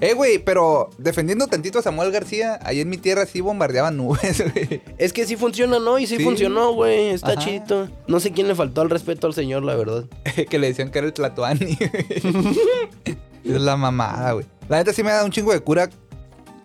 [0.00, 4.42] Eh, güey, pero defendiendo tantito a Samuel García, ahí en mi tierra sí bombardeaban nubes,
[4.52, 4.82] güey.
[4.98, 5.96] Es que sí funciona, ¿no?
[5.98, 6.24] Y sí, Sí.
[6.24, 7.10] funcionó, güey.
[7.10, 7.40] Está Ajá.
[7.44, 7.88] chidito.
[8.08, 10.04] No sé quién le faltó al respeto al señor, la verdad.
[10.50, 11.76] que le decían que era el Tlatoani.
[11.76, 13.16] güey.
[13.44, 14.46] es la mamada, güey.
[14.72, 15.90] La neta sí me da un chingo de cura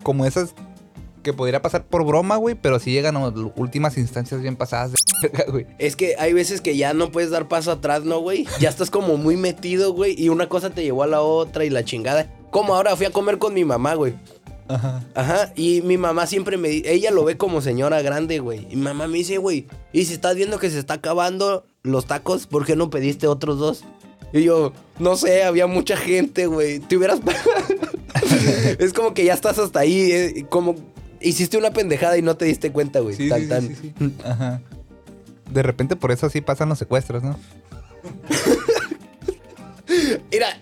[0.02, 0.54] como esas
[1.24, 5.43] que podría pasar por broma, güey, pero sí llegan a últimas instancias bien pasadas de
[5.52, 5.67] güey.
[5.78, 8.48] Es que hay veces que ya no puedes dar paso atrás, ¿no, güey?
[8.62, 10.15] Ya estás como muy metido, güey.
[10.17, 12.34] Y una cosa te llevó a la otra y la chingada.
[12.50, 14.13] Como ahora fui a comer con mi mamá, güey.
[14.70, 15.04] Ajá.
[15.13, 18.67] Ajá, y mi mamá siempre me dice, ella lo ve como señora grande, güey.
[18.70, 22.06] Y mi mamá me dice, güey, y si estás viendo que se está acabando los
[22.06, 23.84] tacos, ¿por qué no pediste otros dos?
[24.32, 26.80] Y yo, no sé, había mucha gente, güey.
[26.80, 27.20] Te hubieras...
[28.79, 30.75] es como que ya estás hasta ahí, eh, como
[31.21, 33.15] hiciste una pendejada y no te diste cuenta, güey.
[33.15, 33.67] Sí, tan, sí, sí, tan.
[33.67, 34.13] sí, sí.
[34.23, 34.62] Ajá.
[35.51, 37.39] De repente por eso sí pasan los secuestros, ¿no?
[40.31, 40.60] Mira.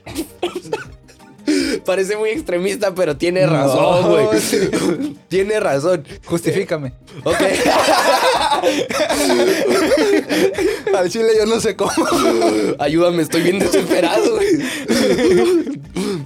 [1.86, 4.42] Parece muy extremista, pero tiene No, razón, güey.
[4.42, 4.58] sí.
[5.28, 6.04] tiene razón.
[6.26, 6.94] Justifícame.
[7.24, 7.36] Ok.
[10.96, 11.92] Al chile yo no sé cómo.
[12.80, 14.60] Ayúdame, estoy bien desesperado, güey.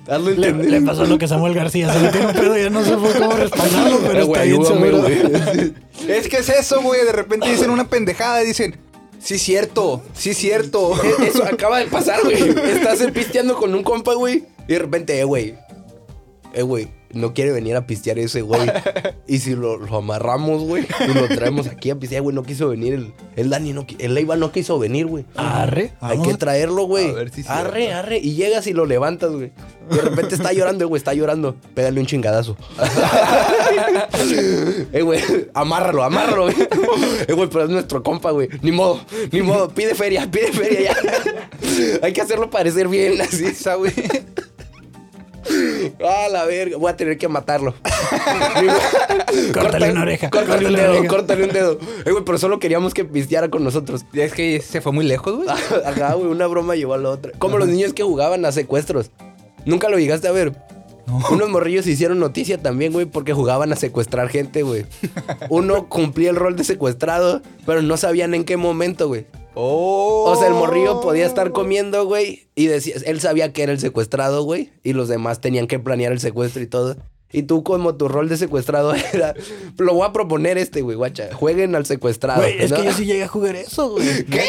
[0.09, 0.71] Hazlo Le, entender.
[0.71, 1.91] le pasó lo que Samuel García.
[1.93, 4.49] Se metió en un pedo y ya no supo cómo respaldarlo, pero Eh, está güey,
[4.49, 5.07] bien seguro.
[6.07, 7.05] Es que es eso, güey.
[7.05, 8.77] De repente dicen una pendejada y dicen,
[9.19, 10.93] sí, cierto, sí, cierto.
[11.21, 12.49] Eso acaba de pasar, güey.
[12.71, 14.45] Estás pisteando con un compa, güey.
[14.67, 15.55] Y de repente, eh, güey.
[16.53, 16.87] Eh, güey.
[17.11, 18.67] No quiere venir a pistear ese, güey.
[19.27, 20.87] Y si lo, lo amarramos, güey.
[21.07, 22.35] Y lo traemos aquí a pistear, güey.
[22.35, 25.25] No quiso venir el, el Dani, no, el Leiva no quiso venir, güey.
[25.35, 25.93] Arre.
[26.01, 26.27] Hay vamos.
[26.27, 27.09] que traerlo, güey.
[27.09, 27.97] A ver si arre, cierto.
[27.99, 28.17] arre.
[28.17, 29.51] Y llegas y lo levantas, güey.
[29.91, 30.97] De repente está llorando, güey.
[30.97, 31.55] Está llorando.
[31.75, 32.57] Pégale un chingadazo.
[34.91, 35.21] eh, güey.
[35.53, 36.55] Amárralo, amárralo, güey.
[37.27, 38.49] Eh, güey, pero es nuestro compa, güey.
[38.63, 38.99] Ni modo,
[39.31, 39.69] ni modo.
[39.69, 40.97] Pide feria, pide feria ya.
[42.01, 43.45] Hay que hacerlo parecer bien, así.
[43.77, 43.93] Güey.
[46.03, 46.77] Ah, la verga.
[46.77, 47.73] Voy a tener que matarlo.
[49.53, 51.79] Córtale una oreja, Córtale un dedo, córtale un dedo.
[52.05, 54.05] Eh, güey, pero solo queríamos que pisteara con nosotros.
[54.13, 55.47] Ya es que se fue muy lejos, güey.
[55.49, 57.31] Ajá, güey, una broma llevó a la otra.
[57.37, 59.11] Como los niños que jugaban a secuestros.
[59.65, 60.53] Nunca lo llegaste a ver.
[61.31, 64.85] Unos morrillos hicieron noticia también, güey, porque jugaban a secuestrar gente, güey.
[65.49, 69.25] Uno cumplía el rol de secuestrado, pero no sabían en qué momento, güey.
[69.55, 70.25] Oh.
[70.27, 73.79] O sea, el morrillo podía estar comiendo, güey, y decía, él sabía que era el
[73.79, 76.95] secuestrado, güey, y los demás tenían que planear el secuestro y todo.
[77.31, 79.35] Y tú, como tu rol de secuestrado era.
[79.77, 81.29] Lo voy a proponer este, güey, guacha.
[81.33, 82.41] Jueguen al secuestrado.
[82.41, 82.77] Güey, es ¿no?
[82.77, 84.25] que yo sí llegué a jugar eso, güey.
[84.29, 84.43] ¿Qué?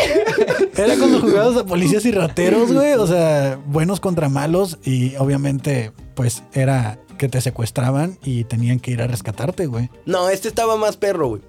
[0.77, 2.95] Era cuando jugabas a policías y rateros, güey.
[2.95, 4.79] O sea, buenos contra malos.
[4.83, 9.91] Y obviamente, pues era que te secuestraban y tenían que ir a rescatarte, güey.
[10.07, 11.43] No, este estaba más perro, güey.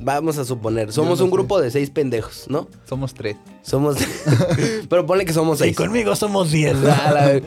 [0.00, 0.92] Vamos a suponer.
[0.92, 1.34] Somos no un sé.
[1.34, 2.68] grupo de seis pendejos, ¿no?
[2.88, 3.36] Somos tres.
[3.62, 3.96] Somos.
[4.88, 5.76] Pero ponle que somos Y seis.
[5.76, 6.76] conmigo somos 10.
[6.82, 7.44] La ver-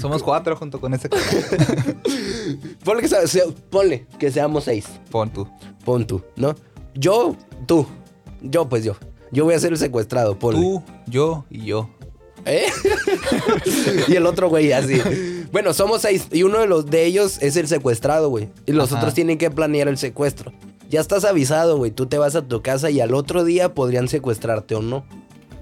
[0.00, 1.08] Somos cuatro junto con ese.
[2.84, 4.86] ponle, que, sea- ponle que seamos seis.
[5.10, 5.48] Pon tú.
[5.84, 6.54] Pon tú, ¿no?
[6.94, 7.36] Yo,
[7.66, 7.86] tú.
[8.42, 8.96] Yo, pues yo.
[9.32, 10.60] Yo voy a ser el secuestrado, ponle.
[10.60, 11.90] Tú, yo y yo.
[12.44, 12.66] ¿Eh?
[14.08, 15.00] y el otro güey así.
[15.52, 18.48] Bueno, somos seis y uno de los de ellos es el secuestrado, güey.
[18.66, 19.00] Y los Ajá.
[19.00, 20.52] otros tienen que planear el secuestro.
[20.88, 21.90] Ya estás avisado, güey.
[21.90, 25.04] Tú te vas a tu casa y al otro día podrían secuestrarte o no.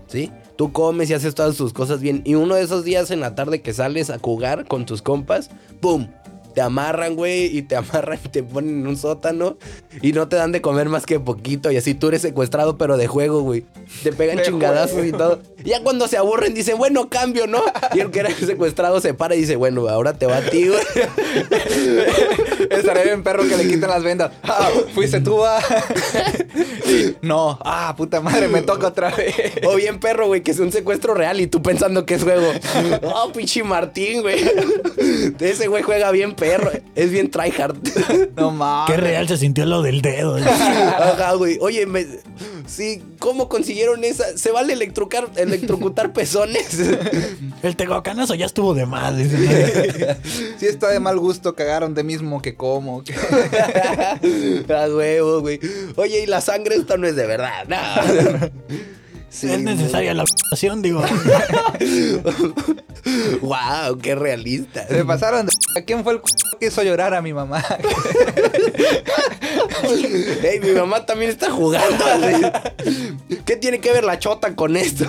[0.06, 0.30] ¿Sí?
[0.56, 2.22] Tú comes y haces todas tus cosas bien.
[2.24, 5.50] Y uno de esos días en la tarde que sales a jugar con tus compas,
[5.80, 6.08] ¡pum!
[6.56, 9.58] Te amarran, güey, y te amarran y te ponen en un sótano
[10.00, 11.70] y no te dan de comer más que poquito.
[11.70, 13.66] Y así tú eres secuestrado, pero de juego, güey.
[14.02, 15.42] Te pegan chingadazos y todo.
[15.62, 17.62] Y ya cuando se aburren, dicen, bueno, cambio, ¿no?
[17.92, 20.68] Y el que era secuestrado se para y dice, bueno, ahora te va a ti,
[20.68, 20.80] güey.
[22.70, 24.32] Estaría bien perro que le quiten las vendas.
[24.42, 25.60] Ah, fuiste tú, ah.
[27.20, 27.58] No.
[27.64, 29.34] Ah, puta madre, me toca otra vez.
[29.66, 32.50] O bien perro, güey, que es un secuestro real y tú pensando que es juego.
[33.02, 34.42] Oh, pinche Martín, güey.
[35.38, 36.45] Ese güey juega bien perro.
[36.94, 37.76] Es bien tryhard.
[38.36, 38.94] No mames.
[38.94, 40.36] Qué real se sintió lo del dedo.
[40.36, 41.58] Ajá, güey.
[41.60, 42.06] Oye, me...
[42.66, 44.36] sí, ¿cómo consiguieron esa?
[44.36, 46.78] ¿Se vale electrocutar, electrocutar pezones?
[47.62, 50.16] El tehuacanazo ya estuvo de dice.
[50.58, 53.02] Sí está de mal gusto, cagaron de mismo que como.
[53.04, 53.14] que-
[54.74, 55.58] A huevo, güey.
[55.96, 57.64] Oye, y la sangre esta no es de verdad.
[57.68, 57.76] No.
[59.28, 61.02] Sí, es necesaria la operación, digo.
[63.40, 64.84] Wow, qué realista.
[64.88, 65.52] Se pasaron de...
[65.84, 66.24] ¿Quién fue el c-
[66.58, 67.64] que hizo llorar a mi mamá?
[70.42, 72.04] Ey, mi mamá también está jugando.
[73.44, 75.04] ¿Qué tiene que ver la chota con esto?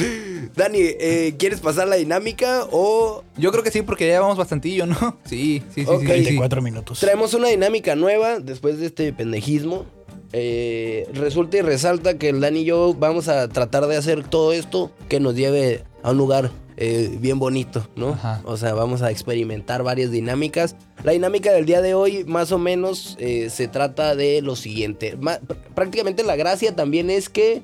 [0.56, 4.86] Dani, eh, ¿quieres pasar la dinámica o Yo creo que sí, porque ya llevamos bastantillo,
[4.86, 5.18] ¿no?
[5.24, 6.00] Sí, sí, sí, Ok.
[6.02, 6.22] sí, sí, sí.
[6.24, 7.00] 24 minutos.
[7.00, 9.86] traemos una dinámica nueva después de este pendejismo?
[10.32, 14.52] Eh, resulta y resalta que el Dani y yo vamos a tratar de hacer todo
[14.52, 18.10] esto que nos lleve a un lugar eh, bien bonito, ¿no?
[18.10, 18.40] Ajá.
[18.44, 20.74] O sea, vamos a experimentar varias dinámicas.
[21.04, 25.16] La dinámica del día de hoy, más o menos, eh, se trata de lo siguiente.
[25.20, 27.62] Ma- pr- prácticamente la gracia también es que,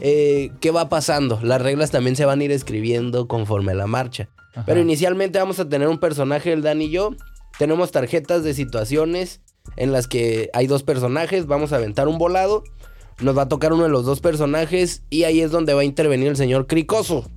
[0.00, 1.38] eh, ¿qué va pasando?
[1.42, 4.28] Las reglas también se van a ir escribiendo conforme la marcha.
[4.54, 4.64] Ajá.
[4.66, 7.10] Pero inicialmente vamos a tener un personaje, el Dan y yo.
[7.58, 9.40] Tenemos tarjetas de situaciones
[9.76, 11.46] en las que hay dos personajes.
[11.46, 12.64] Vamos a aventar un volado.
[13.20, 15.02] Nos va a tocar uno de los dos personajes.
[15.10, 17.28] Y ahí es donde va a intervenir el señor Cricoso.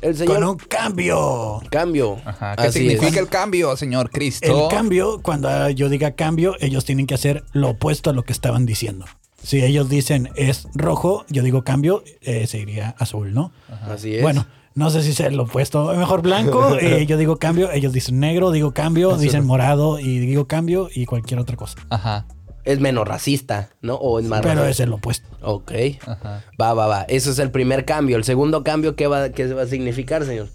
[0.00, 0.34] El señor.
[0.34, 1.60] Con un cambio.
[1.70, 2.18] Cambio.
[2.24, 2.56] Ajá.
[2.56, 3.16] ¿Qué Así significa es.
[3.16, 4.68] el cambio, señor Cristo?
[4.68, 8.32] El cambio, cuando yo diga cambio, ellos tienen que hacer lo opuesto a lo que
[8.34, 9.06] estaban diciendo.
[9.42, 13.52] Si ellos dicen es rojo, yo digo cambio, eh, se iría azul, ¿no?
[13.88, 14.22] Así es.
[14.22, 15.92] Bueno, no sé si sea lo opuesto.
[15.94, 20.46] Mejor blanco, eh, yo digo cambio, ellos dicen negro, digo cambio, dicen morado y digo
[20.46, 21.78] cambio y cualquier otra cosa.
[21.90, 22.26] Ajá.
[22.64, 23.94] Es menos racista, ¿no?
[23.96, 24.70] O es más Pero racista.
[24.70, 25.28] es el opuesto.
[25.42, 25.72] Ok.
[26.06, 26.42] Ajá.
[26.60, 27.02] Va, va, va.
[27.02, 28.16] Eso es el primer cambio.
[28.16, 30.48] El segundo cambio, ¿qué va, qué va a significar, señor?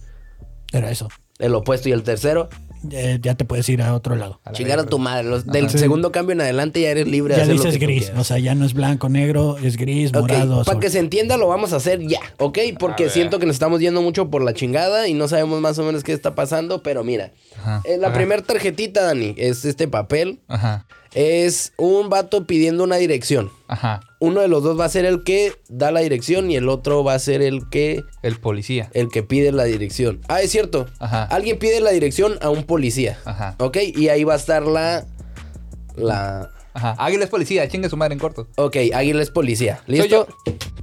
[0.74, 1.08] Era eso.
[1.38, 2.50] El opuesto y el tercero.
[2.92, 4.40] Eh, ya te puedes ir a otro lado.
[4.46, 5.28] A la Chingar a tu madre.
[5.28, 5.78] Los- del Sí.
[5.78, 8.24] segundo cambio en adelante ya eres libre de Ya hacer lo dices que gris, o
[8.24, 10.64] sea, ya no es blanco, negro, es gris, morado.
[10.64, 12.58] para que se entienda lo vamos a hacer ya, ¿ok?
[12.80, 15.84] Porque siento que nos estamos yendo mucho por la chingada y no sabemos más o
[15.84, 17.82] menos qué está pasando, pero mira, Ajá.
[17.84, 20.86] eh, la primera tarjetita, Dani, es este papel, Ajá.
[21.14, 23.52] Es un vato pidiendo una dirección.
[23.68, 24.02] Ajá.
[24.20, 27.04] Uno de los dos va a ser el que da la dirección y el otro
[27.04, 28.90] va a ser el que El policía.
[28.94, 30.22] el que pide la dirección.
[30.28, 30.88] Ah, es cierto.
[31.00, 31.24] Ajá.
[31.24, 33.18] Alguien pide la dirección a un policía.
[33.26, 33.56] Ajá.
[33.60, 33.78] ¿Ok?
[33.96, 35.06] Y ahí va a estar la
[35.96, 36.96] la Ajá.
[37.00, 38.48] Águila es policía, chingue su madre en corto.
[38.56, 39.82] Ok, Águila es policía.
[39.86, 40.08] Soy ¿Listo?
[40.08, 40.28] yo.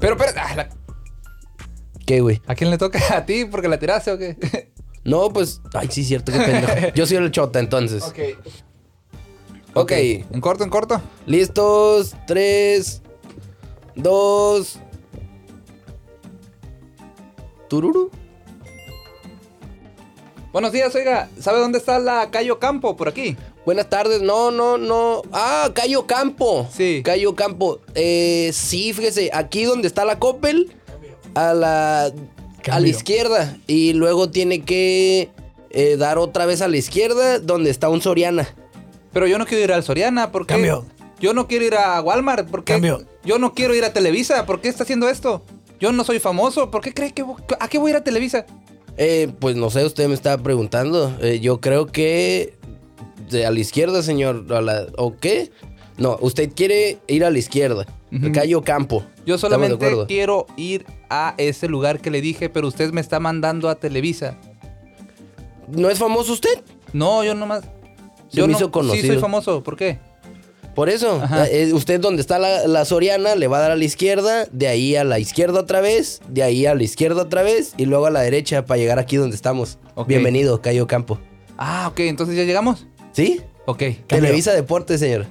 [0.01, 0.69] Pero, pero, ah, la-
[2.05, 2.41] ¿Qué, güey?
[2.47, 2.99] ¿a quién le toca?
[3.17, 3.45] ¿A ti?
[3.47, 4.37] ¿Porque la tiraste o qué?
[5.05, 5.61] No, pues.
[5.73, 6.73] Ay, sí, cierto, qué pendejo.
[6.95, 8.03] Yo soy el chota, entonces.
[8.03, 8.19] Ok.
[9.77, 9.93] Ok.
[9.93, 11.01] ¿En corto, en corto?
[11.27, 12.15] Listos.
[12.27, 13.03] Tres.
[13.95, 14.79] Dos.
[17.69, 18.11] Tururu.
[20.53, 21.29] Buenos días, oiga.
[21.39, 22.97] ¿Sabe dónde está la Cayo Campo?
[22.97, 23.37] Por aquí.
[23.67, 24.23] Buenas tardes.
[24.23, 25.21] No, no, no.
[25.33, 26.67] Ah, Cayo Campo.
[26.73, 27.03] Sí.
[27.05, 27.81] Cayo Campo.
[27.95, 29.31] Eh, sí, fíjese.
[29.35, 30.73] Aquí donde está la Coppel.
[31.35, 32.13] A la.
[32.71, 33.59] A la izquierda.
[33.67, 35.31] Y luego tiene que.
[35.71, 37.41] eh, dar otra vez a la izquierda.
[37.41, 38.49] Donde está un Soriana.
[39.17, 40.53] Pero yo no quiero ir al Soriana, ¿por qué?
[40.53, 40.85] Cambio.
[41.19, 42.75] Yo no quiero ir a Walmart, ¿por qué?
[42.75, 43.07] Cambio.
[43.25, 45.43] Yo no quiero ir a Televisa, ¿por qué está haciendo esto?
[45.81, 47.25] Yo no soy famoso, ¿por qué cree que
[47.59, 48.45] a qué voy a ir a Televisa?
[48.99, 51.17] Eh, pues no sé, usted me estaba preguntando.
[51.23, 52.59] Eh, yo creo que
[53.31, 54.45] de a la izquierda, señor.
[54.51, 55.51] A la, ¿O qué?
[55.97, 57.87] No, usted quiere ir a la izquierda.
[58.13, 58.33] Ujú.
[58.33, 59.03] Cayo Campo.
[59.25, 63.01] Yo ¿Estamos de solamente quiero ir a ese lugar que le dije, pero usted me
[63.01, 64.37] está mandando a Televisa.
[65.69, 66.61] ¿No es famoso usted?
[66.93, 67.65] No, yo nomás.
[68.29, 69.03] Se yo me no- hizo conocido.
[69.03, 69.99] Sí, soy famoso, ¿por qué?
[70.75, 71.47] Por eso, Ajá.
[71.49, 74.69] eh, usted donde está la, la Soriana le va a dar a la izquierda, de
[74.69, 78.05] ahí a la izquierda otra vez, de ahí a la izquierda otra vez y luego
[78.07, 79.79] a la derecha para llegar aquí donde estamos.
[80.07, 81.19] Bienvenido, Cayo Campo.
[81.57, 82.87] Ah, ok, entonces ya llegamos.
[83.13, 83.41] ¿Sí?
[83.65, 83.83] Ok.
[84.07, 85.25] Televisa Deportes, señor.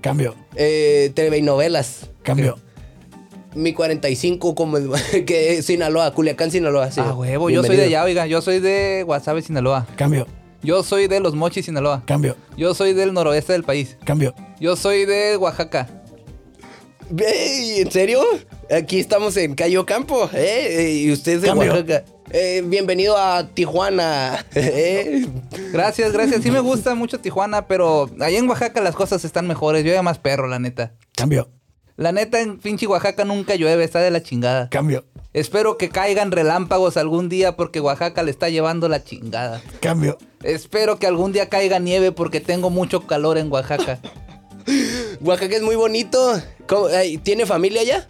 [0.00, 2.08] Cambio, Eh, Telenovelas.
[2.24, 2.58] cambio.
[3.54, 4.78] Mi 45 como
[5.26, 6.90] que es Sinaloa, Culiacán, Sinaloa.
[6.90, 7.00] sí.
[7.04, 8.26] Ah, huevo, yo soy de allá, oiga.
[8.26, 9.86] Yo soy de Guasave, Sinaloa.
[9.96, 10.26] Cambio,
[10.62, 12.02] Yo soy de Los Mochis, Sinaloa.
[12.06, 13.96] cambio, Yo soy del noroeste del país.
[14.04, 14.34] cambio.
[14.60, 15.88] Yo soy de Oaxaca.
[17.18, 18.22] Ey, ¿En serio?
[18.70, 20.92] Aquí estamos en Cayo Campo, ¿eh?
[21.06, 21.72] Y usted es de Cambio.
[21.72, 22.04] Oaxaca.
[22.30, 24.46] Eh, bienvenido a Tijuana.
[24.54, 25.26] ¿eh?
[25.72, 26.42] Gracias, gracias.
[26.42, 29.82] Sí me gusta mucho Tijuana, pero allá en Oaxaca las cosas están mejores.
[29.84, 30.92] Yo ya más perro, la neta.
[31.16, 31.48] Cambio,
[32.00, 34.70] La neta, en pinche Oaxaca nunca llueve, está de la chingada.
[34.70, 39.60] cambio, Espero que caigan relámpagos algún día porque Oaxaca le está llevando la chingada.
[39.82, 40.16] cambio.
[40.42, 43.98] Espero que algún día caiga nieve porque tengo mucho calor en Oaxaca.
[45.20, 46.40] Oaxaca es muy bonito.
[46.96, 48.08] Ay, ¿Tiene familia allá?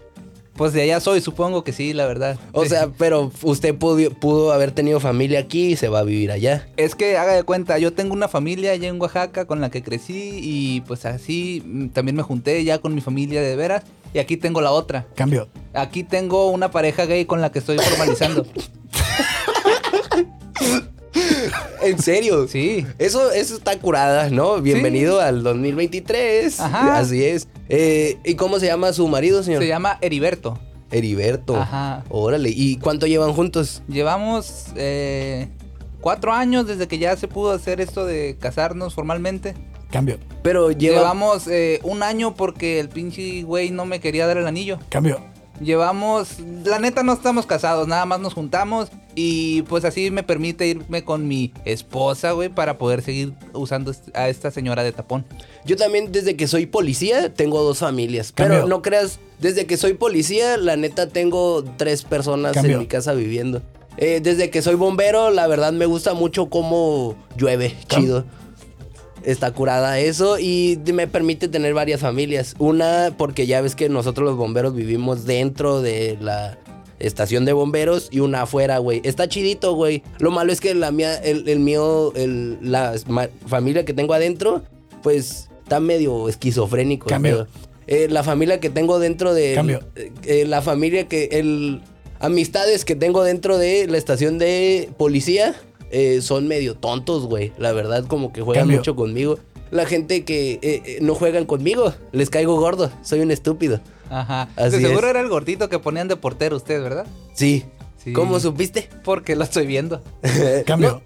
[0.61, 2.39] Pues de allá soy, supongo que sí, la verdad.
[2.53, 6.31] O sea, pero usted pudo, pudo haber tenido familia aquí y se va a vivir
[6.31, 6.69] allá.
[6.77, 9.83] Es que haga de cuenta, yo tengo una familia allá en Oaxaca con la que
[9.83, 14.19] crecí y pues así mm, también me junté ya con mi familia de veras y
[14.19, 15.07] aquí tengo la otra.
[15.15, 18.45] Cambio, Aquí tengo una pareja gay con la que estoy formalizando.
[21.83, 22.47] ¿En serio?
[22.47, 22.87] Sí.
[22.99, 24.61] Eso, eso está curada, ¿no?
[24.61, 26.61] Bienvenido al 2023.
[26.61, 26.99] Ajá.
[26.99, 27.49] Así es.
[27.69, 29.63] Eh, ¿Y cómo se llama su marido, señor?
[29.63, 30.59] Se llama Heriberto.
[30.91, 31.57] Heriberto.
[31.57, 32.05] Ajá.
[32.11, 32.51] Órale.
[32.51, 33.83] ¿Y cuánto llevan juntos?
[33.89, 35.49] Llevamos eh,
[36.01, 39.55] cuatro años desde que ya se pudo hacer esto de casarnos formalmente.
[39.91, 40.99] cambio, Pero lleva...
[40.99, 44.79] Llevamos eh, un año porque el pinche güey no me quería dar el anillo.
[44.91, 45.21] cambio,
[45.61, 50.67] Llevamos, la neta no estamos casados, nada más nos juntamos y pues así me permite
[50.67, 55.27] irme con mi esposa, güey, para poder seguir usando a esta señora de tapón.
[55.67, 58.33] Yo también desde que soy policía tengo dos familias.
[58.35, 62.73] Pero no creas, desde que soy policía, la neta tengo tres personas Cambio.
[62.75, 63.61] en mi casa viviendo.
[63.99, 68.25] Eh, desde que soy bombero, la verdad me gusta mucho cómo llueve, Cam- chido.
[69.25, 72.55] Está curada eso y me permite tener varias familias.
[72.59, 76.59] Una, porque ya ves que nosotros los bomberos vivimos dentro de la
[76.99, 79.01] estación de bomberos y una afuera, güey.
[79.05, 80.03] Está chidito, güey.
[80.19, 82.95] Lo malo es que la mía, el, el mío, el- la
[83.47, 84.63] familia que tengo adentro,
[85.03, 87.07] pues está medio esquizofrénico.
[87.09, 87.47] Cambio.
[87.87, 89.55] Eh, la familia que tengo dentro de...
[89.55, 89.81] Cambio.
[90.25, 91.29] eh, la familia que...
[91.33, 91.81] El,
[92.21, 95.55] amistades que tengo dentro de la estación de policía
[95.91, 97.53] eh, son medio tontos, güey.
[97.59, 98.79] La verdad, como que juegan Cambio.
[98.79, 99.39] mucho conmigo.
[99.71, 102.91] La gente que eh, eh, no juegan conmigo, les caigo gordo.
[103.03, 103.81] Soy un estúpido.
[104.09, 104.49] Ajá.
[104.57, 105.11] Así de seguro es.
[105.11, 107.07] era el gordito que ponían de portero usted, ¿verdad?
[107.35, 107.65] Sí.
[108.03, 108.13] Sí.
[108.13, 108.89] ¿Cómo supiste?
[109.05, 110.03] Porque lo estoy viendo.
[110.67, 111.03] Cambio.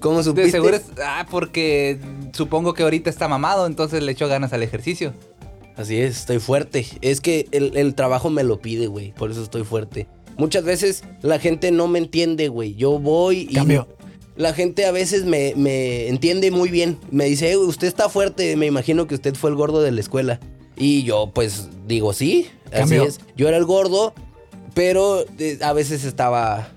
[0.00, 0.46] ¿Cómo supiste?
[0.46, 1.98] De seguro es, ah, porque
[2.32, 5.14] supongo que ahorita está mamado, entonces le echó ganas al ejercicio.
[5.76, 6.86] Así es, estoy fuerte.
[7.02, 9.12] Es que el, el trabajo me lo pide, güey.
[9.12, 10.06] Por eso estoy fuerte.
[10.36, 12.74] Muchas veces la gente no me entiende, güey.
[12.74, 13.54] Yo voy y...
[13.54, 13.88] Cambio.
[14.36, 16.98] La gente a veces me, me entiende muy bien.
[17.10, 18.54] Me dice, "Eh, usted está fuerte.
[18.56, 20.40] Me imagino que usted fue el gordo de la escuela.
[20.76, 22.48] Y yo, pues, digo, sí.
[22.66, 23.04] Así Cambio.
[23.04, 23.18] es.
[23.34, 24.12] Yo era el gordo,
[24.74, 26.68] pero eh, a veces estaba...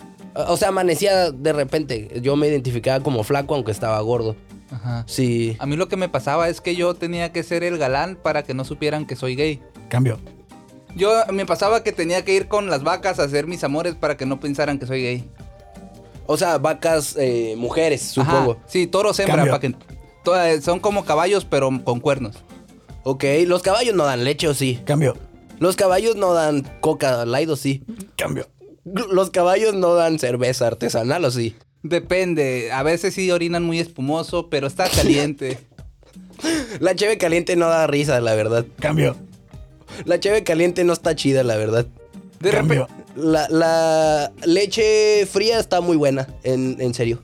[0.48, 2.22] O sea, amanecía de repente.
[2.22, 4.38] Yo me identificaba como flaco, aunque estaba gordo.
[4.72, 5.04] Ajá.
[5.06, 5.58] Sí.
[5.60, 8.44] A mí lo que me pasaba es que yo tenía que ser el galán para
[8.44, 9.60] que no supieran que soy gay.
[9.90, 10.18] Cambio.
[10.96, 14.18] Yo me pasaba que tenía que ir con las vacas a hacer mis amores para
[14.18, 15.30] que no pensaran que soy gay.
[16.26, 18.32] O sea, vacas eh, mujeres, Ajá.
[18.32, 18.58] supongo.
[18.68, 19.76] Sí, toros hembra, para que
[20.24, 22.38] to- eh, son como caballos pero con cuernos.
[23.04, 24.80] Ok, los caballos no dan leche, ¿o sí?
[24.86, 25.16] Cambio.
[25.60, 27.84] Los caballos no dan coca light, ¿o sí?
[28.18, 28.48] Cambio.
[28.86, 31.56] Los caballos no dan cerveza artesanal, ¿o sí?
[31.84, 35.58] Depende, a veces sí orinan muy espumoso, pero está caliente.
[36.80, 38.66] La cheve caliente no da risa, la verdad.
[38.80, 39.16] Cambio.
[40.06, 41.86] La cheve caliente no está chida, la verdad.
[42.40, 42.88] De Cambio.
[42.88, 47.20] repente, La, la leche fría está muy buena, en, en serio.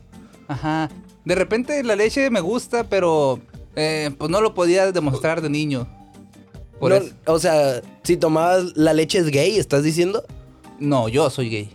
[0.47, 0.89] ajá.
[1.23, 3.39] De repente la leche me gusta, pero
[3.75, 5.87] eh, pues no lo podía demostrar de niño.
[6.79, 7.15] Por No, eso.
[7.25, 10.23] O sea, si tomabas la leche es gay, ¿estás diciendo?
[10.79, 11.69] No, yo soy gay.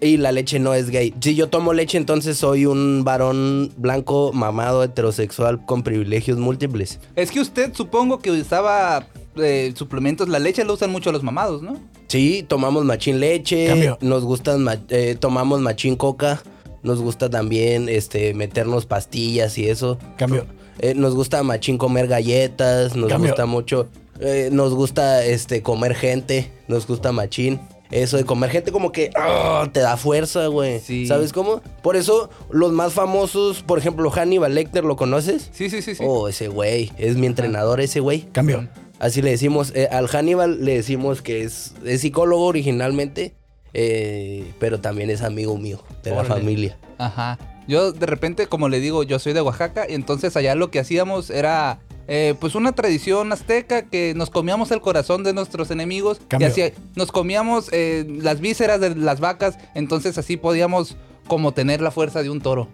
[0.00, 1.14] Y la leche no es gay.
[1.20, 7.00] Si yo tomo leche, entonces soy un varón blanco, mamado, heterosexual, con privilegios múltiples.
[7.16, 9.06] Es que usted supongo que usaba
[9.38, 11.76] eh, suplementos, la leche la usan mucho los mamados, ¿no?
[12.08, 13.98] Sí, tomamos machín leche, Cambio.
[14.00, 16.42] nos gustan, ma- eh, tomamos machín coca,
[16.82, 19.98] nos gusta también este, meternos pastillas y eso.
[20.16, 20.46] Cambio.
[20.78, 23.30] Eh, nos gusta machín comer galletas, nos Cambio.
[23.30, 23.88] gusta mucho,
[24.20, 27.60] eh, nos gusta este, comer gente, nos gusta machín.
[27.92, 30.80] Eso de comer gente como que ah, te da fuerza, güey.
[30.80, 31.06] Sí.
[31.06, 31.62] ¿Sabes cómo?
[31.82, 35.50] Por eso los más famosos, por ejemplo, Hannibal Lecter, ¿lo conoces?
[35.52, 36.02] Sí, sí, sí, sí.
[36.04, 38.22] Oh, ese güey, es mi entrenador ese güey.
[38.32, 38.68] Cambio.
[38.98, 43.34] Así le decimos, eh, al Hannibal le decimos que es, es psicólogo originalmente,
[43.74, 46.78] eh, pero también es amigo mío, de la familia.
[46.98, 47.38] Ajá.
[47.68, 50.78] Yo de repente, como le digo, yo soy de Oaxaca y entonces allá lo que
[50.78, 56.20] hacíamos era eh, pues una tradición azteca que nos comíamos el corazón de nuestros enemigos
[56.28, 56.48] Cambio.
[56.48, 61.80] y así nos comíamos eh, las vísceras de las vacas, entonces así podíamos como tener
[61.80, 62.68] la fuerza de un toro.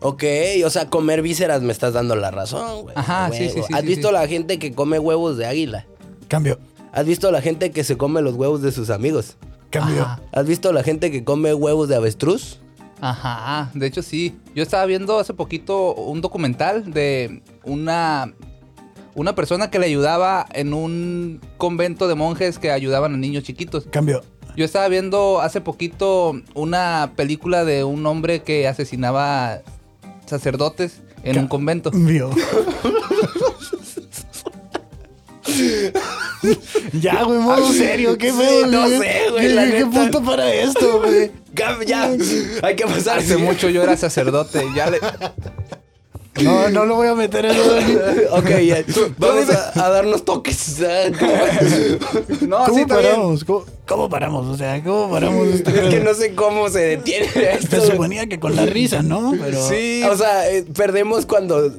[0.00, 0.24] Ok,
[0.64, 2.94] o sea, comer vísceras me estás dando la razón, güey.
[2.96, 4.14] Ajá, sí, sí, sí, ¿Has sí, visto sí.
[4.14, 5.86] la gente que come huevos de águila?
[6.28, 6.58] Cambio.
[6.92, 9.36] ¿Has visto la gente que se come los huevos de sus amigos?
[9.70, 10.02] Cambio.
[10.02, 10.20] Ajá.
[10.32, 12.60] ¿Has visto la gente que come huevos de avestruz?
[13.00, 14.36] Ajá, de hecho sí.
[14.54, 18.32] Yo estaba viendo hace poquito un documental de una
[19.14, 23.86] una persona que le ayudaba en un convento de monjes que ayudaban a niños chiquitos.
[23.90, 24.22] Cambio.
[24.56, 29.60] Yo estaba viendo hace poquito una película de un hombre que asesinaba
[30.28, 31.90] sacerdotes en Ca- un convento.
[31.92, 32.30] Cambio.
[36.92, 38.98] ya, güey, modo serio, qué Sí, pedo, no güey?
[39.00, 41.30] sé, güey, ¿Qué- ¿Qué punto para esto, güey?
[41.86, 42.10] Ya,
[42.62, 43.18] hay que pasar.
[43.18, 44.64] Hace mucho yo era sacerdote.
[44.76, 45.00] Ya le...
[46.44, 47.76] No, no lo voy a meter en eso.
[48.32, 48.84] Ok, ya.
[49.18, 50.80] Vamos a, a darnos toques.
[52.46, 53.44] No, ¿Cómo sí, paramos?
[53.44, 54.46] ¿Cómo, cómo paramos?
[54.46, 55.70] O sea, ¿cómo paramos esto?
[55.78, 57.80] Es que no sé cómo se detiene esto.
[57.80, 59.32] Se suponía que con la risa, ¿no?
[59.40, 59.68] Pero...
[59.68, 60.02] Sí.
[60.08, 61.72] O sea, eh, perdemos cuando.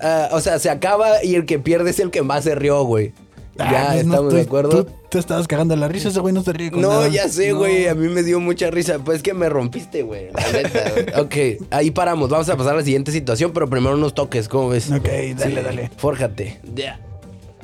[0.00, 2.82] ah, o sea, se acaba y el que pierde es el que más se rió,
[2.84, 3.12] güey.
[3.58, 4.84] Ah, ya, pues no estamos de acuerdo.
[4.86, 7.08] Tú te estabas cagando la risa, ese güey no se ríe con No, nada.
[7.08, 7.58] ya sé, No.
[7.58, 7.88] güey.
[7.88, 8.98] A mí me dio mucha risa.
[9.00, 10.28] Pues es que me rompiste, güey.
[10.32, 10.90] La neta.
[10.90, 11.56] güey.
[11.58, 12.28] ok, ahí paramos.
[12.30, 14.90] Vamos a pasar a la siguiente situación, pero primero unos toques, ¿cómo ves?
[14.90, 15.02] Ok,
[15.36, 15.90] dale, Sí, dale.
[15.96, 16.60] Fórjate.
[16.74, 17.00] Ya.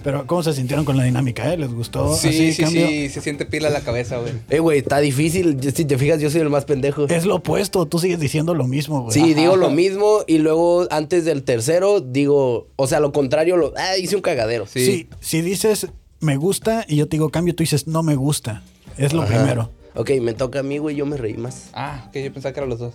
[0.04, 1.56] Pero ¿cómo se sintieron con la dinámica, eh?
[1.56, 2.14] ¿Les gustó?
[2.14, 2.86] Sí, Así, sí, cambio?
[2.86, 4.34] sí, se siente pila la cabeza, güey.
[4.50, 5.58] Eh, güey, está difícil.
[5.74, 7.08] Si te fijas, yo soy el más pendejo.
[7.08, 9.14] Es lo opuesto, tú sigues diciendo lo mismo, güey.
[9.14, 13.72] Sí, digo lo mismo y luego antes del tercero digo, o sea, lo contrario, lo,
[13.78, 14.66] ah, hice un cagadero.
[14.66, 14.84] Sí.
[14.84, 15.88] Sí, si dices
[16.20, 18.62] me gusta y yo te digo cambio, tú dices no me gusta.
[18.98, 19.34] Es lo Ajá.
[19.36, 19.70] primero.
[19.94, 21.70] Ok, me toca a mí, güey, yo me reí más.
[21.72, 22.92] Ah, que yo pensaba que eran los dos.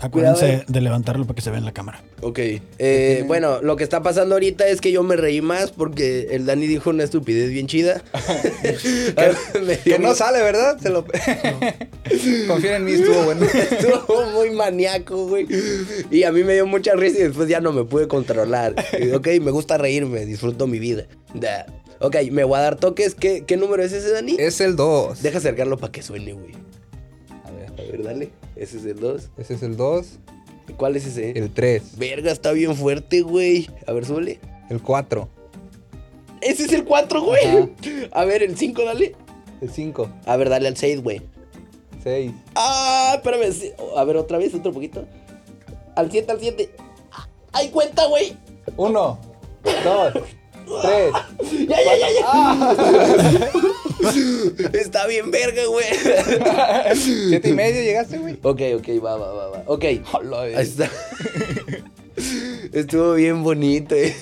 [0.00, 2.02] Acuérdense Cuidado, de levantarlo para que se vea en la cámara.
[2.22, 2.38] Ok,
[2.78, 6.46] eh, bueno, lo que está pasando ahorita es que yo me reí más porque el
[6.46, 8.02] Dani dijo una estupidez bien chida.
[9.84, 10.78] Que no sale, ¿verdad?
[10.80, 11.04] Se lo...
[12.48, 13.44] Confía en mí, estuvo bueno.
[13.44, 15.46] Estuvo muy maníaco, güey.
[16.10, 18.74] Y a mí me dio mucha risa y después ya no me pude controlar.
[18.98, 21.06] Y, Ok, me gusta reírme, disfruto mi vida.
[21.34, 21.66] Da.
[22.00, 23.14] Ok, me voy a dar toques.
[23.14, 24.36] ¿Qué, qué número es ese, Dani?
[24.38, 25.22] Es el 2.
[25.22, 26.54] Deja acercarlo para que suene, güey.
[27.44, 28.30] A ver, A ver, dale.
[28.60, 29.30] Ese es el 2.
[29.38, 30.06] ese es el 2.
[30.76, 31.30] ¿Cuál es ese?
[31.30, 31.96] El 3.
[31.96, 33.70] Verga, está bien fuerte, güey.
[33.86, 34.38] A ver, súbele.
[34.68, 35.26] El 4.
[36.42, 37.46] Ese es el 4, güey.
[37.46, 37.68] Ajá.
[38.20, 39.16] A ver, el 5, dale.
[39.62, 40.10] El 5.
[40.26, 41.22] A ver, dale al 6, güey.
[42.02, 42.32] 6.
[42.54, 43.50] Ah, espérame.
[43.96, 45.06] A ver, otra vez, otro poquito.
[45.96, 46.70] Al 7, al 7.
[47.52, 48.36] ¡Ay, cuenta, güey!
[48.76, 49.18] 1.
[49.84, 50.12] 2.
[50.82, 51.12] 3.
[51.66, 53.50] ¡Ya, ya, ya, ya!
[54.72, 55.86] Está bien verga, güey.
[56.96, 58.34] 7 y medio llegaste, güey.
[58.42, 59.62] ok, ok, va, va, va, va.
[59.66, 59.84] Ok.
[60.12, 60.90] Hola, Ahí está.
[62.72, 63.94] Estuvo bien bonito.
[63.94, 64.14] eh.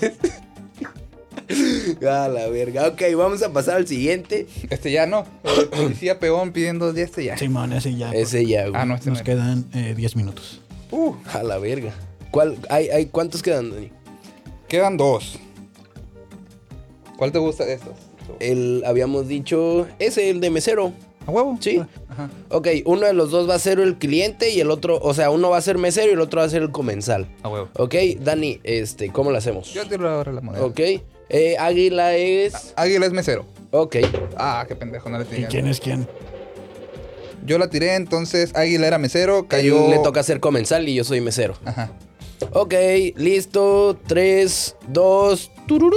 [2.07, 2.89] A la verga.
[2.89, 4.47] Ok, vamos a pasar al siguiente.
[4.71, 5.27] Este ya no.
[5.45, 7.39] El policía peón pidiendo de este ya.
[7.39, 8.11] Simón, ese ya.
[8.13, 8.75] Ese ya, güey.
[8.81, 9.25] Ah, no, este Nos no.
[9.25, 10.61] quedan eh, 10 minutos.
[10.91, 11.95] Uh, A la verga.
[12.31, 12.59] ¿Cuál?
[12.69, 13.91] Hay, hay, ¿Cuántos quedan, Dani?
[14.69, 15.39] quedan dos.
[17.17, 17.95] ¿Cuál te gusta de estos?
[18.41, 20.93] El, habíamos dicho, ese, el de mesero.
[21.27, 21.59] ¿A huevo?
[21.61, 21.81] Sí.
[22.09, 22.31] Ajá.
[22.51, 25.31] Ok, uno de los dos va a ser el cliente y el otro, o sea,
[25.31, 27.27] uno va a ser mesero y el otro va a ser el comensal.
[27.43, 27.69] A huevo.
[27.75, 29.73] Ok, Dani, este, ¿cómo lo hacemos?
[29.75, 30.65] Yo tiro ahora la moneda.
[30.65, 30.81] Ok,
[31.29, 32.73] eh, Águila es...
[32.77, 33.45] Águila es mesero.
[33.71, 33.97] Ok,
[34.37, 36.09] Ah, qué pendejo, no le ¿Y quién es quién?
[37.45, 39.85] Yo la tiré, entonces Águila era mesero, cayó.
[39.85, 41.55] Él le toca ser comensal y yo soy mesero.
[41.65, 41.91] Ajá.
[42.53, 42.75] Ok,
[43.17, 45.97] listo, 3, 2, tururú.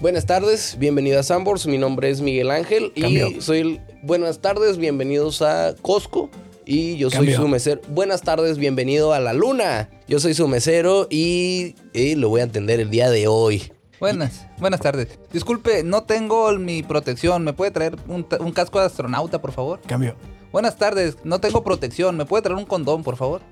[0.00, 3.40] Buenas tardes, bienvenido a Sambors, mi nombre es Miguel Ángel y Cambio.
[3.42, 3.80] soy el...
[4.02, 6.30] Buenas tardes, bienvenidos a Costco
[6.64, 7.36] y yo soy Cambio.
[7.36, 7.80] su mesero.
[7.88, 9.90] Buenas tardes, bienvenido a La Luna.
[10.08, 13.72] Yo soy su mesero y, y lo voy a atender el día de hoy.
[13.98, 15.18] Buenas, buenas tardes.
[15.34, 17.44] Disculpe, no tengo mi protección.
[17.44, 19.80] ¿Me puede traer un, un casco de astronauta, por favor?
[19.86, 20.14] Cambio.
[20.50, 22.16] Buenas tardes, no tengo protección.
[22.16, 23.42] ¿Me puede traer un condón, por favor?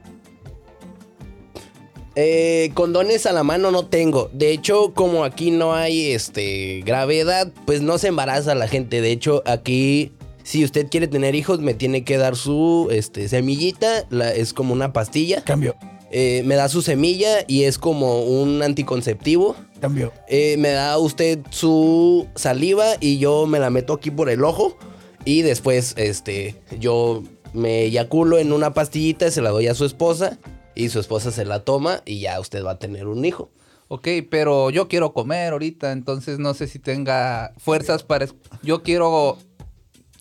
[2.20, 4.28] Eh, condones a la mano no tengo.
[4.32, 9.00] De hecho, como aquí no hay este gravedad, pues no se embaraza la gente.
[9.00, 10.10] De hecho, aquí,
[10.42, 14.04] si usted quiere tener hijos, me tiene que dar su este, semillita.
[14.10, 15.44] la- es como una pastilla.
[15.44, 15.76] Cambio.
[16.10, 19.54] Eh, me da su semilla y es como un anticonceptivo.
[19.80, 20.12] Cambio.
[20.26, 24.76] Eh, me da usted su saliva y yo me la meto aquí por el ojo.
[25.24, 30.38] Y después, este, yo me eyaculo en una pastillita, se la doy a su esposa.
[30.78, 33.50] Y su esposa se la toma y ya usted va a tener un hijo.
[33.88, 38.28] Ok, pero yo quiero comer ahorita, entonces no sé si tenga fuerzas para...
[38.62, 39.38] Yo quiero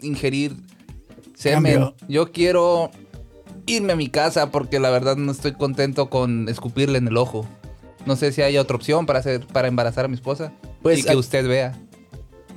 [0.02, 0.56] ingerir
[1.36, 1.74] semen.
[1.74, 1.96] Cambio.
[2.08, 2.90] Yo quiero
[3.68, 7.48] irme a mi casa porque la verdad no estoy contento con escupirle en el ojo.
[8.08, 10.54] No sé si hay otra opción para hacer para embarazar a mi esposa.
[10.82, 11.80] Pues, y que usted vea.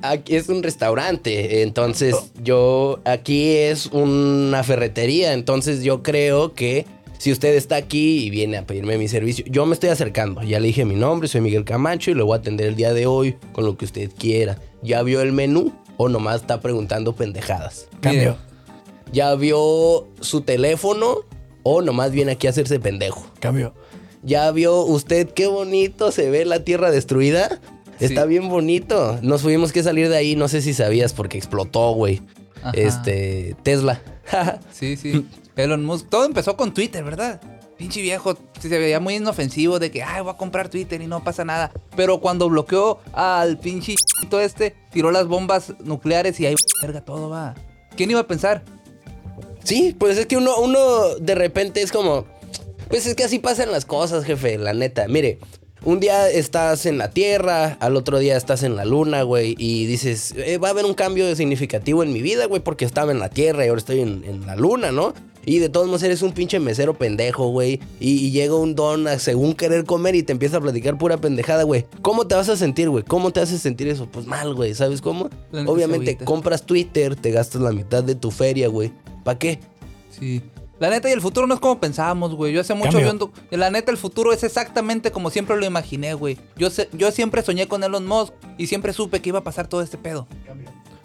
[0.01, 6.87] Aquí es un restaurante, entonces yo aquí es una ferretería, entonces yo creo que
[7.21, 10.59] si usted está aquí y viene a pedirme mi servicio, yo me estoy acercando, ya
[10.59, 13.05] le dije mi nombre, soy Miguel Camacho y le voy a atender el día de
[13.05, 14.59] hoy con lo que usted quiera.
[14.83, 17.89] ¿Ya vio el menú o nomás está preguntando pendejadas?
[18.01, 18.39] Cambio.
[19.13, 21.19] ¿Ya vio su teléfono
[21.63, 23.27] o nomás viene aquí a hacerse pendejo?
[23.39, 23.75] Cambio.
[24.23, 27.61] ¿Ya vio usted qué bonito se ve la tierra destruida?
[28.01, 28.29] Está Sí.
[28.29, 29.19] bien bonito.
[29.21, 32.23] Nos tuvimos que salir de ahí, no sé si sabías, porque explotó, güey.
[32.63, 32.73] Ajá.
[32.75, 34.01] Este, Tesla.
[34.73, 35.27] Sí, sí.
[35.57, 36.09] Elon Musk.
[36.09, 37.41] Todo empezó con Twitter, ¿verdad?
[37.77, 41.25] Pinche viejo se veía muy inofensivo de que, ay, voy a comprar Twitter y no
[41.25, 41.73] pasa nada.
[41.97, 43.95] Pero cuando bloqueó al pinche
[44.29, 47.55] todo este, tiró las bombas nucleares y ahí, verga, todo va.
[47.97, 48.63] ¿Quién iba a pensar?
[49.65, 52.27] sí, pues es que uno, uno de repente es como,
[52.89, 55.07] pues es que así pasan las cosas, jefe, la neta.
[55.09, 55.39] Mire,
[55.85, 59.87] un día estás en la Tierra, al otro día estás en la Luna, güey, y
[59.87, 63.19] dices, "Eh, va a haber un cambio significativo en mi vida, güey, porque estaba en
[63.19, 65.15] la Tierra y ahora estoy en, en la Luna, ¿no?
[65.47, 67.81] Y de todos modos eres un pinche mesero pendejo, güey.
[67.99, 71.17] Y, y llega un don a según querer comer y te empieza a platicar pura
[71.17, 71.87] pendejada, güey.
[72.03, 73.05] ¿Cómo te vas a sentir, güey?
[73.05, 74.07] ¿Cómo te hace sentir eso?
[74.07, 74.75] Pues mal, güey.
[74.75, 75.31] ¿Sabes cómo?
[75.67, 78.93] Obviamente compras Twitter, te gastas la mitad de tu feria, güey.
[79.25, 79.61] ¿Para qué?
[80.11, 80.43] Sí.
[80.81, 82.53] La neta, y el futuro no es como pensábamos, güey.
[82.53, 83.07] Yo hace mucho Cambio.
[83.07, 86.39] vi un doc- La neta, el futuro es exactamente como siempre lo imaginé, güey.
[86.57, 89.69] Yo, sé- yo siempre soñé con Elon Musk y siempre supe que iba a pasar
[89.69, 90.27] todo este pedo.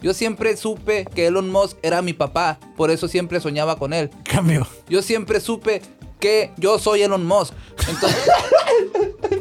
[0.01, 4.09] Yo siempre supe que Elon Musk era mi papá, por eso siempre soñaba con él.
[4.23, 4.67] Cambio.
[4.87, 5.81] Yo siempre supe
[6.19, 7.53] que yo soy Elon Musk.
[7.89, 8.23] Entonces,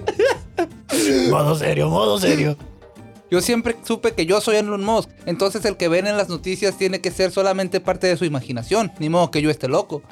[1.31, 2.57] Modo serio, modo serio.
[3.31, 5.11] yo siempre supe que yo soy Elon Musk.
[5.27, 8.93] Entonces, el que ven en las noticias tiene que ser solamente parte de su imaginación.
[8.99, 10.03] Ni modo que yo esté loco.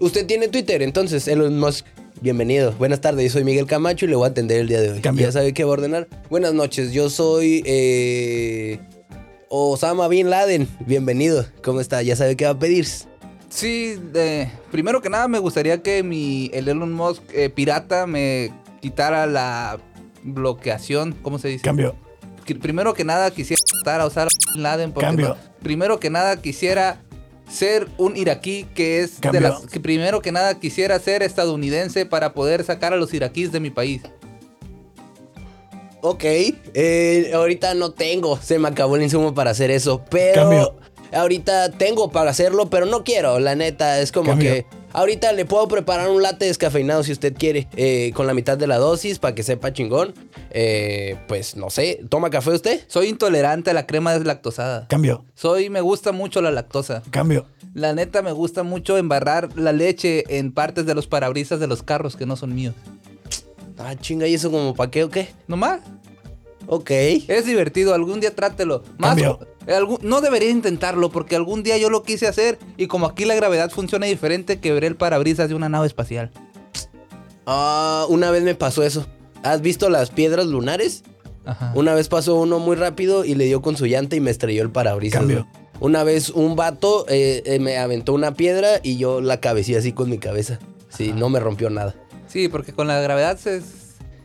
[0.00, 1.84] Usted tiene Twitter, entonces, Elon Musk.
[2.22, 2.72] Bienvenido.
[2.72, 5.00] Buenas tardes, yo soy Miguel Camacho y le voy a atender el día de hoy.
[5.00, 5.26] Cambio.
[5.26, 6.08] Ya sabe qué va a ordenar.
[6.28, 8.78] Buenas noches, yo soy eh,
[9.48, 10.68] Osama Bin Laden.
[10.86, 11.46] Bienvenido.
[11.62, 12.02] ¿Cómo está?
[12.02, 12.86] Ya sabe qué va a pedir.
[13.48, 18.52] Sí, de- primero que nada me gustaría que mi el Elon Musk eh, pirata me
[18.80, 19.78] quitara la
[20.22, 21.64] bloqueación, ¿cómo se dice?
[21.64, 21.96] Cambio.
[22.44, 25.28] Que primero que nada quisiera a Osama Bin Laden porque Cambio.
[25.30, 27.00] no- primero que nada quisiera
[27.50, 32.32] ser un iraquí que es de las que primero que nada quisiera ser estadounidense para
[32.32, 34.02] poder sacar a los iraquíes de mi país.
[36.02, 40.76] Ok, eh, ahorita no tengo, se me acabó el insumo para hacer eso, pero Cambio.
[41.12, 44.50] ahorita tengo para hacerlo, pero no quiero, la neta, es como Cambio.
[44.50, 48.58] que ahorita le puedo preparar un latte descafeinado si usted quiere, eh, con la mitad
[48.58, 50.14] de la dosis para que sepa chingón.
[50.50, 52.84] Eh, pues no sé, ¿toma café usted?
[52.88, 54.86] Soy intolerante a la crema deslactosada.
[54.88, 55.24] Cambio.
[55.34, 57.02] Soy me gusta mucho la lactosa.
[57.10, 57.46] Cambio.
[57.74, 61.82] La neta me gusta mucho embarrar la leche en partes de los parabrisas de los
[61.82, 62.74] carros que no son míos.
[63.78, 65.28] Ah, chinga, ¿y eso como para qué o qué?
[65.48, 65.80] Nomás.
[66.66, 66.90] Ok.
[66.90, 68.82] Es divertido, algún día trátelo.
[68.98, 69.40] Más, Cambio.
[69.68, 73.34] Algún- no debería intentarlo porque algún día yo lo quise hacer y como aquí la
[73.34, 76.30] gravedad funciona diferente, quebré el parabrisas de una nave espacial.
[77.46, 79.06] Ah, una vez me pasó eso.
[79.42, 81.02] ¿Has visto las piedras lunares?
[81.46, 81.72] Ajá.
[81.74, 84.62] Una vez pasó uno muy rápido y le dio con su llanta y me estrelló
[84.62, 85.20] el parabrisas.
[85.20, 85.46] Cambio.
[85.80, 89.92] Una vez un vato eh, eh, me aventó una piedra y yo la cabecía así
[89.92, 90.58] con mi cabeza.
[90.90, 91.94] Sí, no me rompió nada.
[92.28, 93.62] Sí, porque con la gravedad se-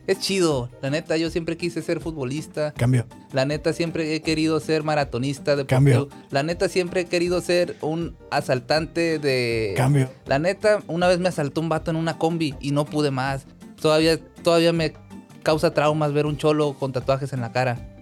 [0.06, 0.70] es, chido.
[0.82, 2.72] La neta, yo siempre quise ser futbolista.
[2.74, 3.06] Cambio.
[3.32, 6.08] La neta, siempre he querido ser maratonista deportivo.
[6.08, 6.08] Cambio.
[6.30, 9.74] La neta, siempre he querido ser un asaltante de...
[9.76, 10.10] Cambio.
[10.26, 13.46] La neta, una vez me asaltó un vato en una combi y no pude más.
[13.80, 14.94] Todavía, todavía me
[15.42, 17.92] causa traumas ver un cholo con tatuajes en la cara.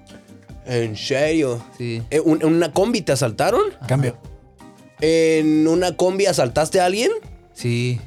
[0.66, 1.62] ¿En serio?
[1.76, 2.02] Sí.
[2.10, 3.60] Eh, ¿un- ¿En una combi te asaltaron?
[3.86, 4.16] Cambio.
[5.00, 7.10] ¿En una combi asaltaste a alguien?
[7.52, 8.00] Sí.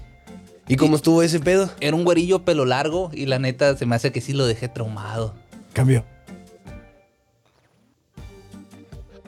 [0.67, 1.71] ¿Y cómo estuvo ese pedo?
[1.79, 4.67] Era un güerillo pelo largo y la neta se me hace que sí lo dejé
[4.67, 5.33] traumado.
[5.73, 6.03] Cambio.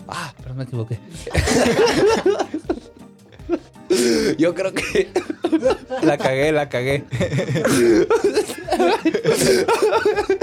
[0.07, 0.99] Ah, pero me equivoqué.
[4.37, 5.09] Yo creo que...
[6.03, 7.05] La cagué, la cagué.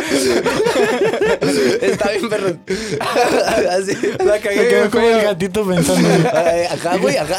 [1.82, 2.56] Está bien, perro.
[3.70, 3.92] Así.
[4.24, 4.56] La cagué.
[4.62, 6.08] Se quedó como el gatito pensando.
[6.70, 7.38] Acá, güey, acá.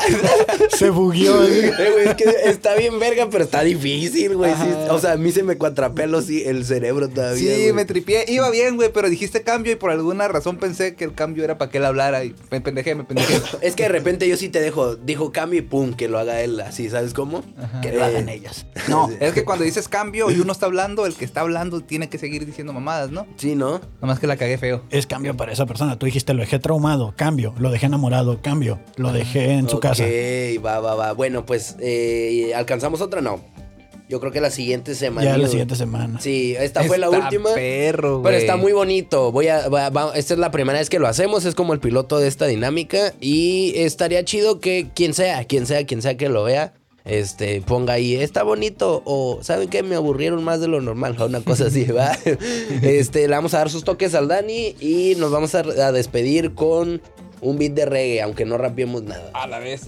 [0.78, 1.44] Se bugueó.
[1.44, 4.52] Eh, güey, es que está bien verga, pero está difícil, güey.
[4.54, 4.58] sí.
[4.62, 4.94] Ajá.
[4.94, 7.38] o sea, a mí se me cuatrapea los- el cerebro todavía.
[7.56, 7.74] Sí, güey.
[7.74, 8.26] me tripié.
[8.28, 11.58] Iba bien, güey, pero dijiste cambio y por alguna razón pensé que el cambio era
[11.58, 13.42] para que él hablara y me pendejé, me pendejé.
[13.62, 16.42] Es que de repente yo sí te dejo, dijo cambio y pum, que lo haga
[16.42, 17.44] él así, ¿sabes cómo?
[17.82, 18.66] Que Eh, lo hagan ellos.
[18.88, 22.10] No, es que cuando dices cambio y uno está hablando, el que está hablando tiene
[22.10, 23.26] que seguir diciendo mamadas, ¿no?
[23.38, 23.80] Sí, ¿no?
[24.02, 24.84] Nomás que la cagué feo.
[24.90, 25.98] Es cambio para esa persona.
[25.98, 27.14] Tú dijiste, lo dejé traumado.
[27.16, 27.54] Cambio.
[27.58, 28.42] Lo dejé enamorado.
[28.42, 28.80] Cambio.
[28.96, 30.04] Lo dejé en su Ok, casa.
[30.66, 31.12] va, va, va.
[31.14, 33.22] Bueno, pues, eh, ¿alcanzamos otra?
[33.22, 33.40] No.
[34.10, 35.30] Yo creo que la siguiente semana.
[35.30, 36.22] Ya la siguiente semana.
[36.22, 37.54] Sí, esta fue la Está última.
[37.54, 39.34] perro, Pero está muy bonito.
[39.34, 41.44] Voy a, va- va- esta es la primera vez que lo hacemos.
[41.44, 43.14] Es como el piloto de esta dinámica.
[43.20, 46.74] Y estaría chido que quien sea, quien sea, quien sea que lo vea,
[47.08, 49.02] este, ponga ahí, está bonito.
[49.06, 49.82] O, ¿saben qué?
[49.84, 51.16] Me aburrieron más de lo normal.
[51.20, 52.12] o Una cosa así, ¿va?
[52.82, 56.54] Este, le vamos a dar sus toques al Dani y nos vamos a, a despedir
[56.54, 57.02] con
[57.42, 59.32] un beat de reggae, aunque no rapiemos nada.
[59.34, 59.84] A la vez.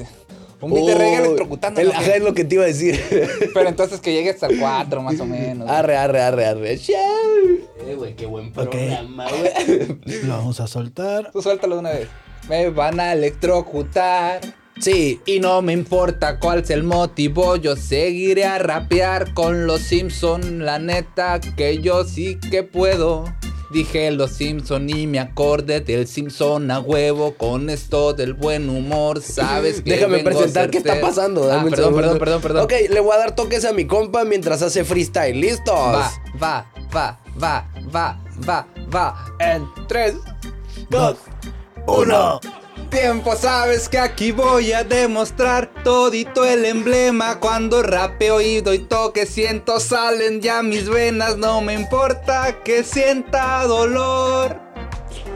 [0.61, 1.81] Un beat de reggae electrocutando.
[1.81, 1.91] el-.
[1.91, 2.99] Ajá, es lo que te iba a decir.
[3.53, 5.69] Pero entonces que llegue hasta el 4 más o menos.
[5.69, 6.73] arre, arre, arre, arre.
[6.73, 9.97] Eh, güey, qué buen programa, güey.
[10.23, 11.31] Lo vamos a soltar.
[11.31, 12.07] Tú suéltalo de una vez.
[12.47, 14.41] Me van a electrocutar.
[14.79, 19.81] Sí, Y no me importa cuál sea el motivo, yo seguiré a rapear con los
[19.81, 20.65] Simpson.
[20.65, 23.25] La neta que yo sí que puedo.
[23.71, 27.35] Dije los Simpson y me acordé del Simpson a huevo.
[27.35, 29.91] Con esto del buen humor, sabes que.
[29.91, 31.43] Déjame vengo presentar qué está pasando.
[31.43, 32.63] Ah, dame perdón, perdón, perdón, perdón.
[32.63, 35.39] Ok, le voy a dar toques a mi compa mientras hace freestyle.
[35.39, 35.75] ¿Listos?
[35.75, 36.11] Va,
[36.41, 38.17] va, va, va, va,
[38.47, 39.25] va, va.
[39.39, 40.15] En 3,
[40.89, 41.17] Dos.
[41.85, 42.39] Uno.
[42.89, 47.39] Tiempo, sabes que aquí voy a demostrar todito el emblema.
[47.39, 51.37] Cuando rapeo y doy toque siento salen ya mis venas.
[51.37, 54.68] No me importa que sienta dolor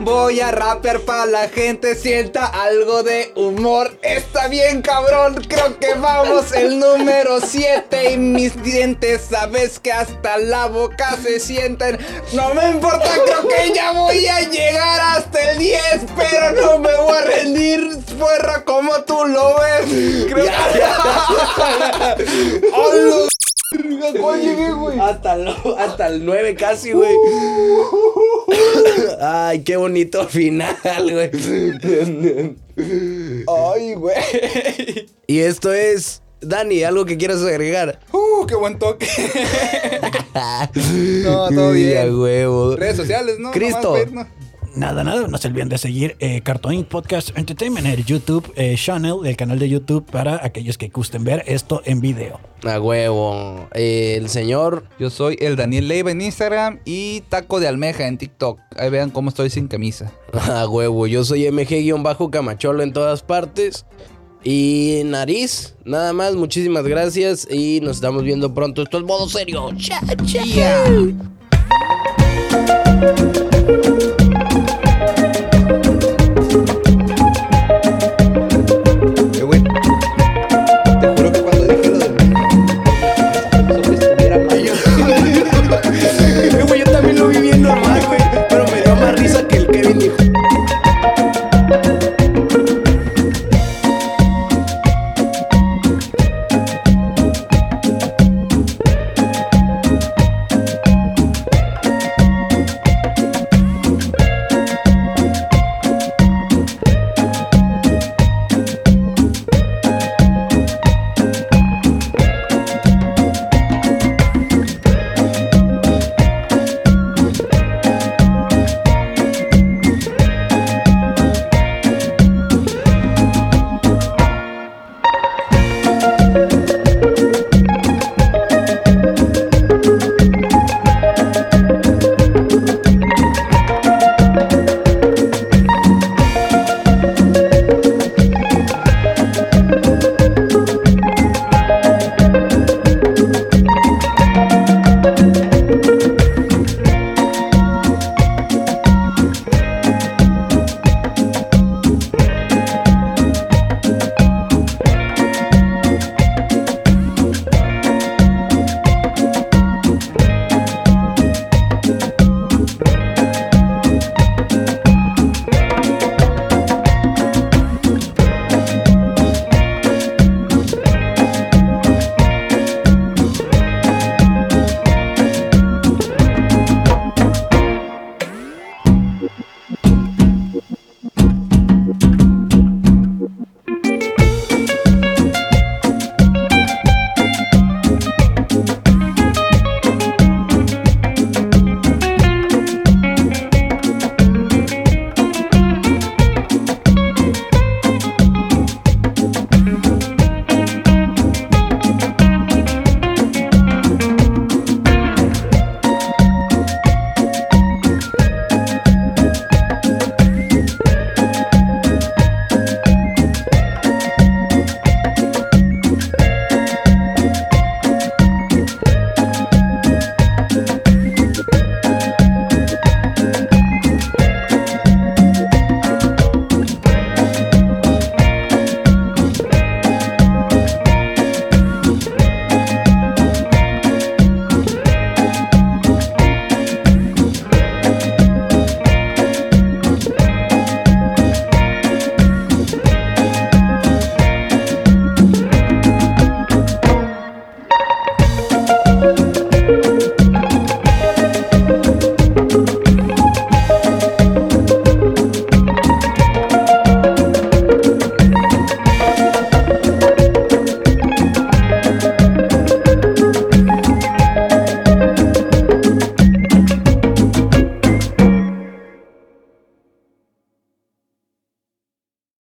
[0.00, 3.96] Voy a rapear para la gente sienta algo de humor.
[4.02, 5.42] Está bien, cabrón.
[5.48, 11.38] Creo que vamos el número 7 y mis dientes, sabes que hasta la boca se
[11.40, 11.98] sienten.
[12.32, 15.80] No me importa, creo que ya voy a llegar hasta el 10,
[16.16, 19.86] pero no me voy a rendir, fuerra, como tú lo ves.
[20.28, 20.84] Creo que.
[24.20, 24.98] ¿Cuál llegué, güey?
[25.00, 27.12] Hasta, lo- hasta el 9 casi, güey.
[29.20, 31.30] Ay, qué bonito final, güey.
[33.48, 34.16] Ay, güey.
[35.26, 37.98] Y esto es, Dani, algo que quieras agregar.
[38.12, 39.08] Uh, qué buen toque.
[40.74, 42.76] No, todo bien.
[42.76, 43.50] Redes sociales, ¿no?
[43.52, 43.96] Cristo.
[44.76, 46.88] Nada, nada, no se olviden de seguir eh, Cartoon Inc.
[46.88, 51.22] Podcast Entertainment en el YouTube eh, channel, el canal de YouTube para aquellos que gusten
[51.22, 52.40] ver esto en video.
[52.64, 53.68] A huevo.
[53.72, 54.84] Eh, el señor.
[54.98, 58.58] Yo soy el Daniel Leiva en Instagram y Taco de Almeja en TikTok.
[58.76, 60.12] Ahí vean cómo estoy sin camisa.
[60.32, 61.06] A huevo.
[61.06, 63.86] Yo soy MG-Camacholo en todas partes.
[64.42, 66.34] Y nariz, nada más.
[66.34, 67.46] Muchísimas gracias.
[67.48, 68.82] Y nos estamos viendo pronto.
[68.82, 69.70] Esto es modo serio.
[69.76, 70.44] Chao, chao.
[70.44, 71.14] Yeah.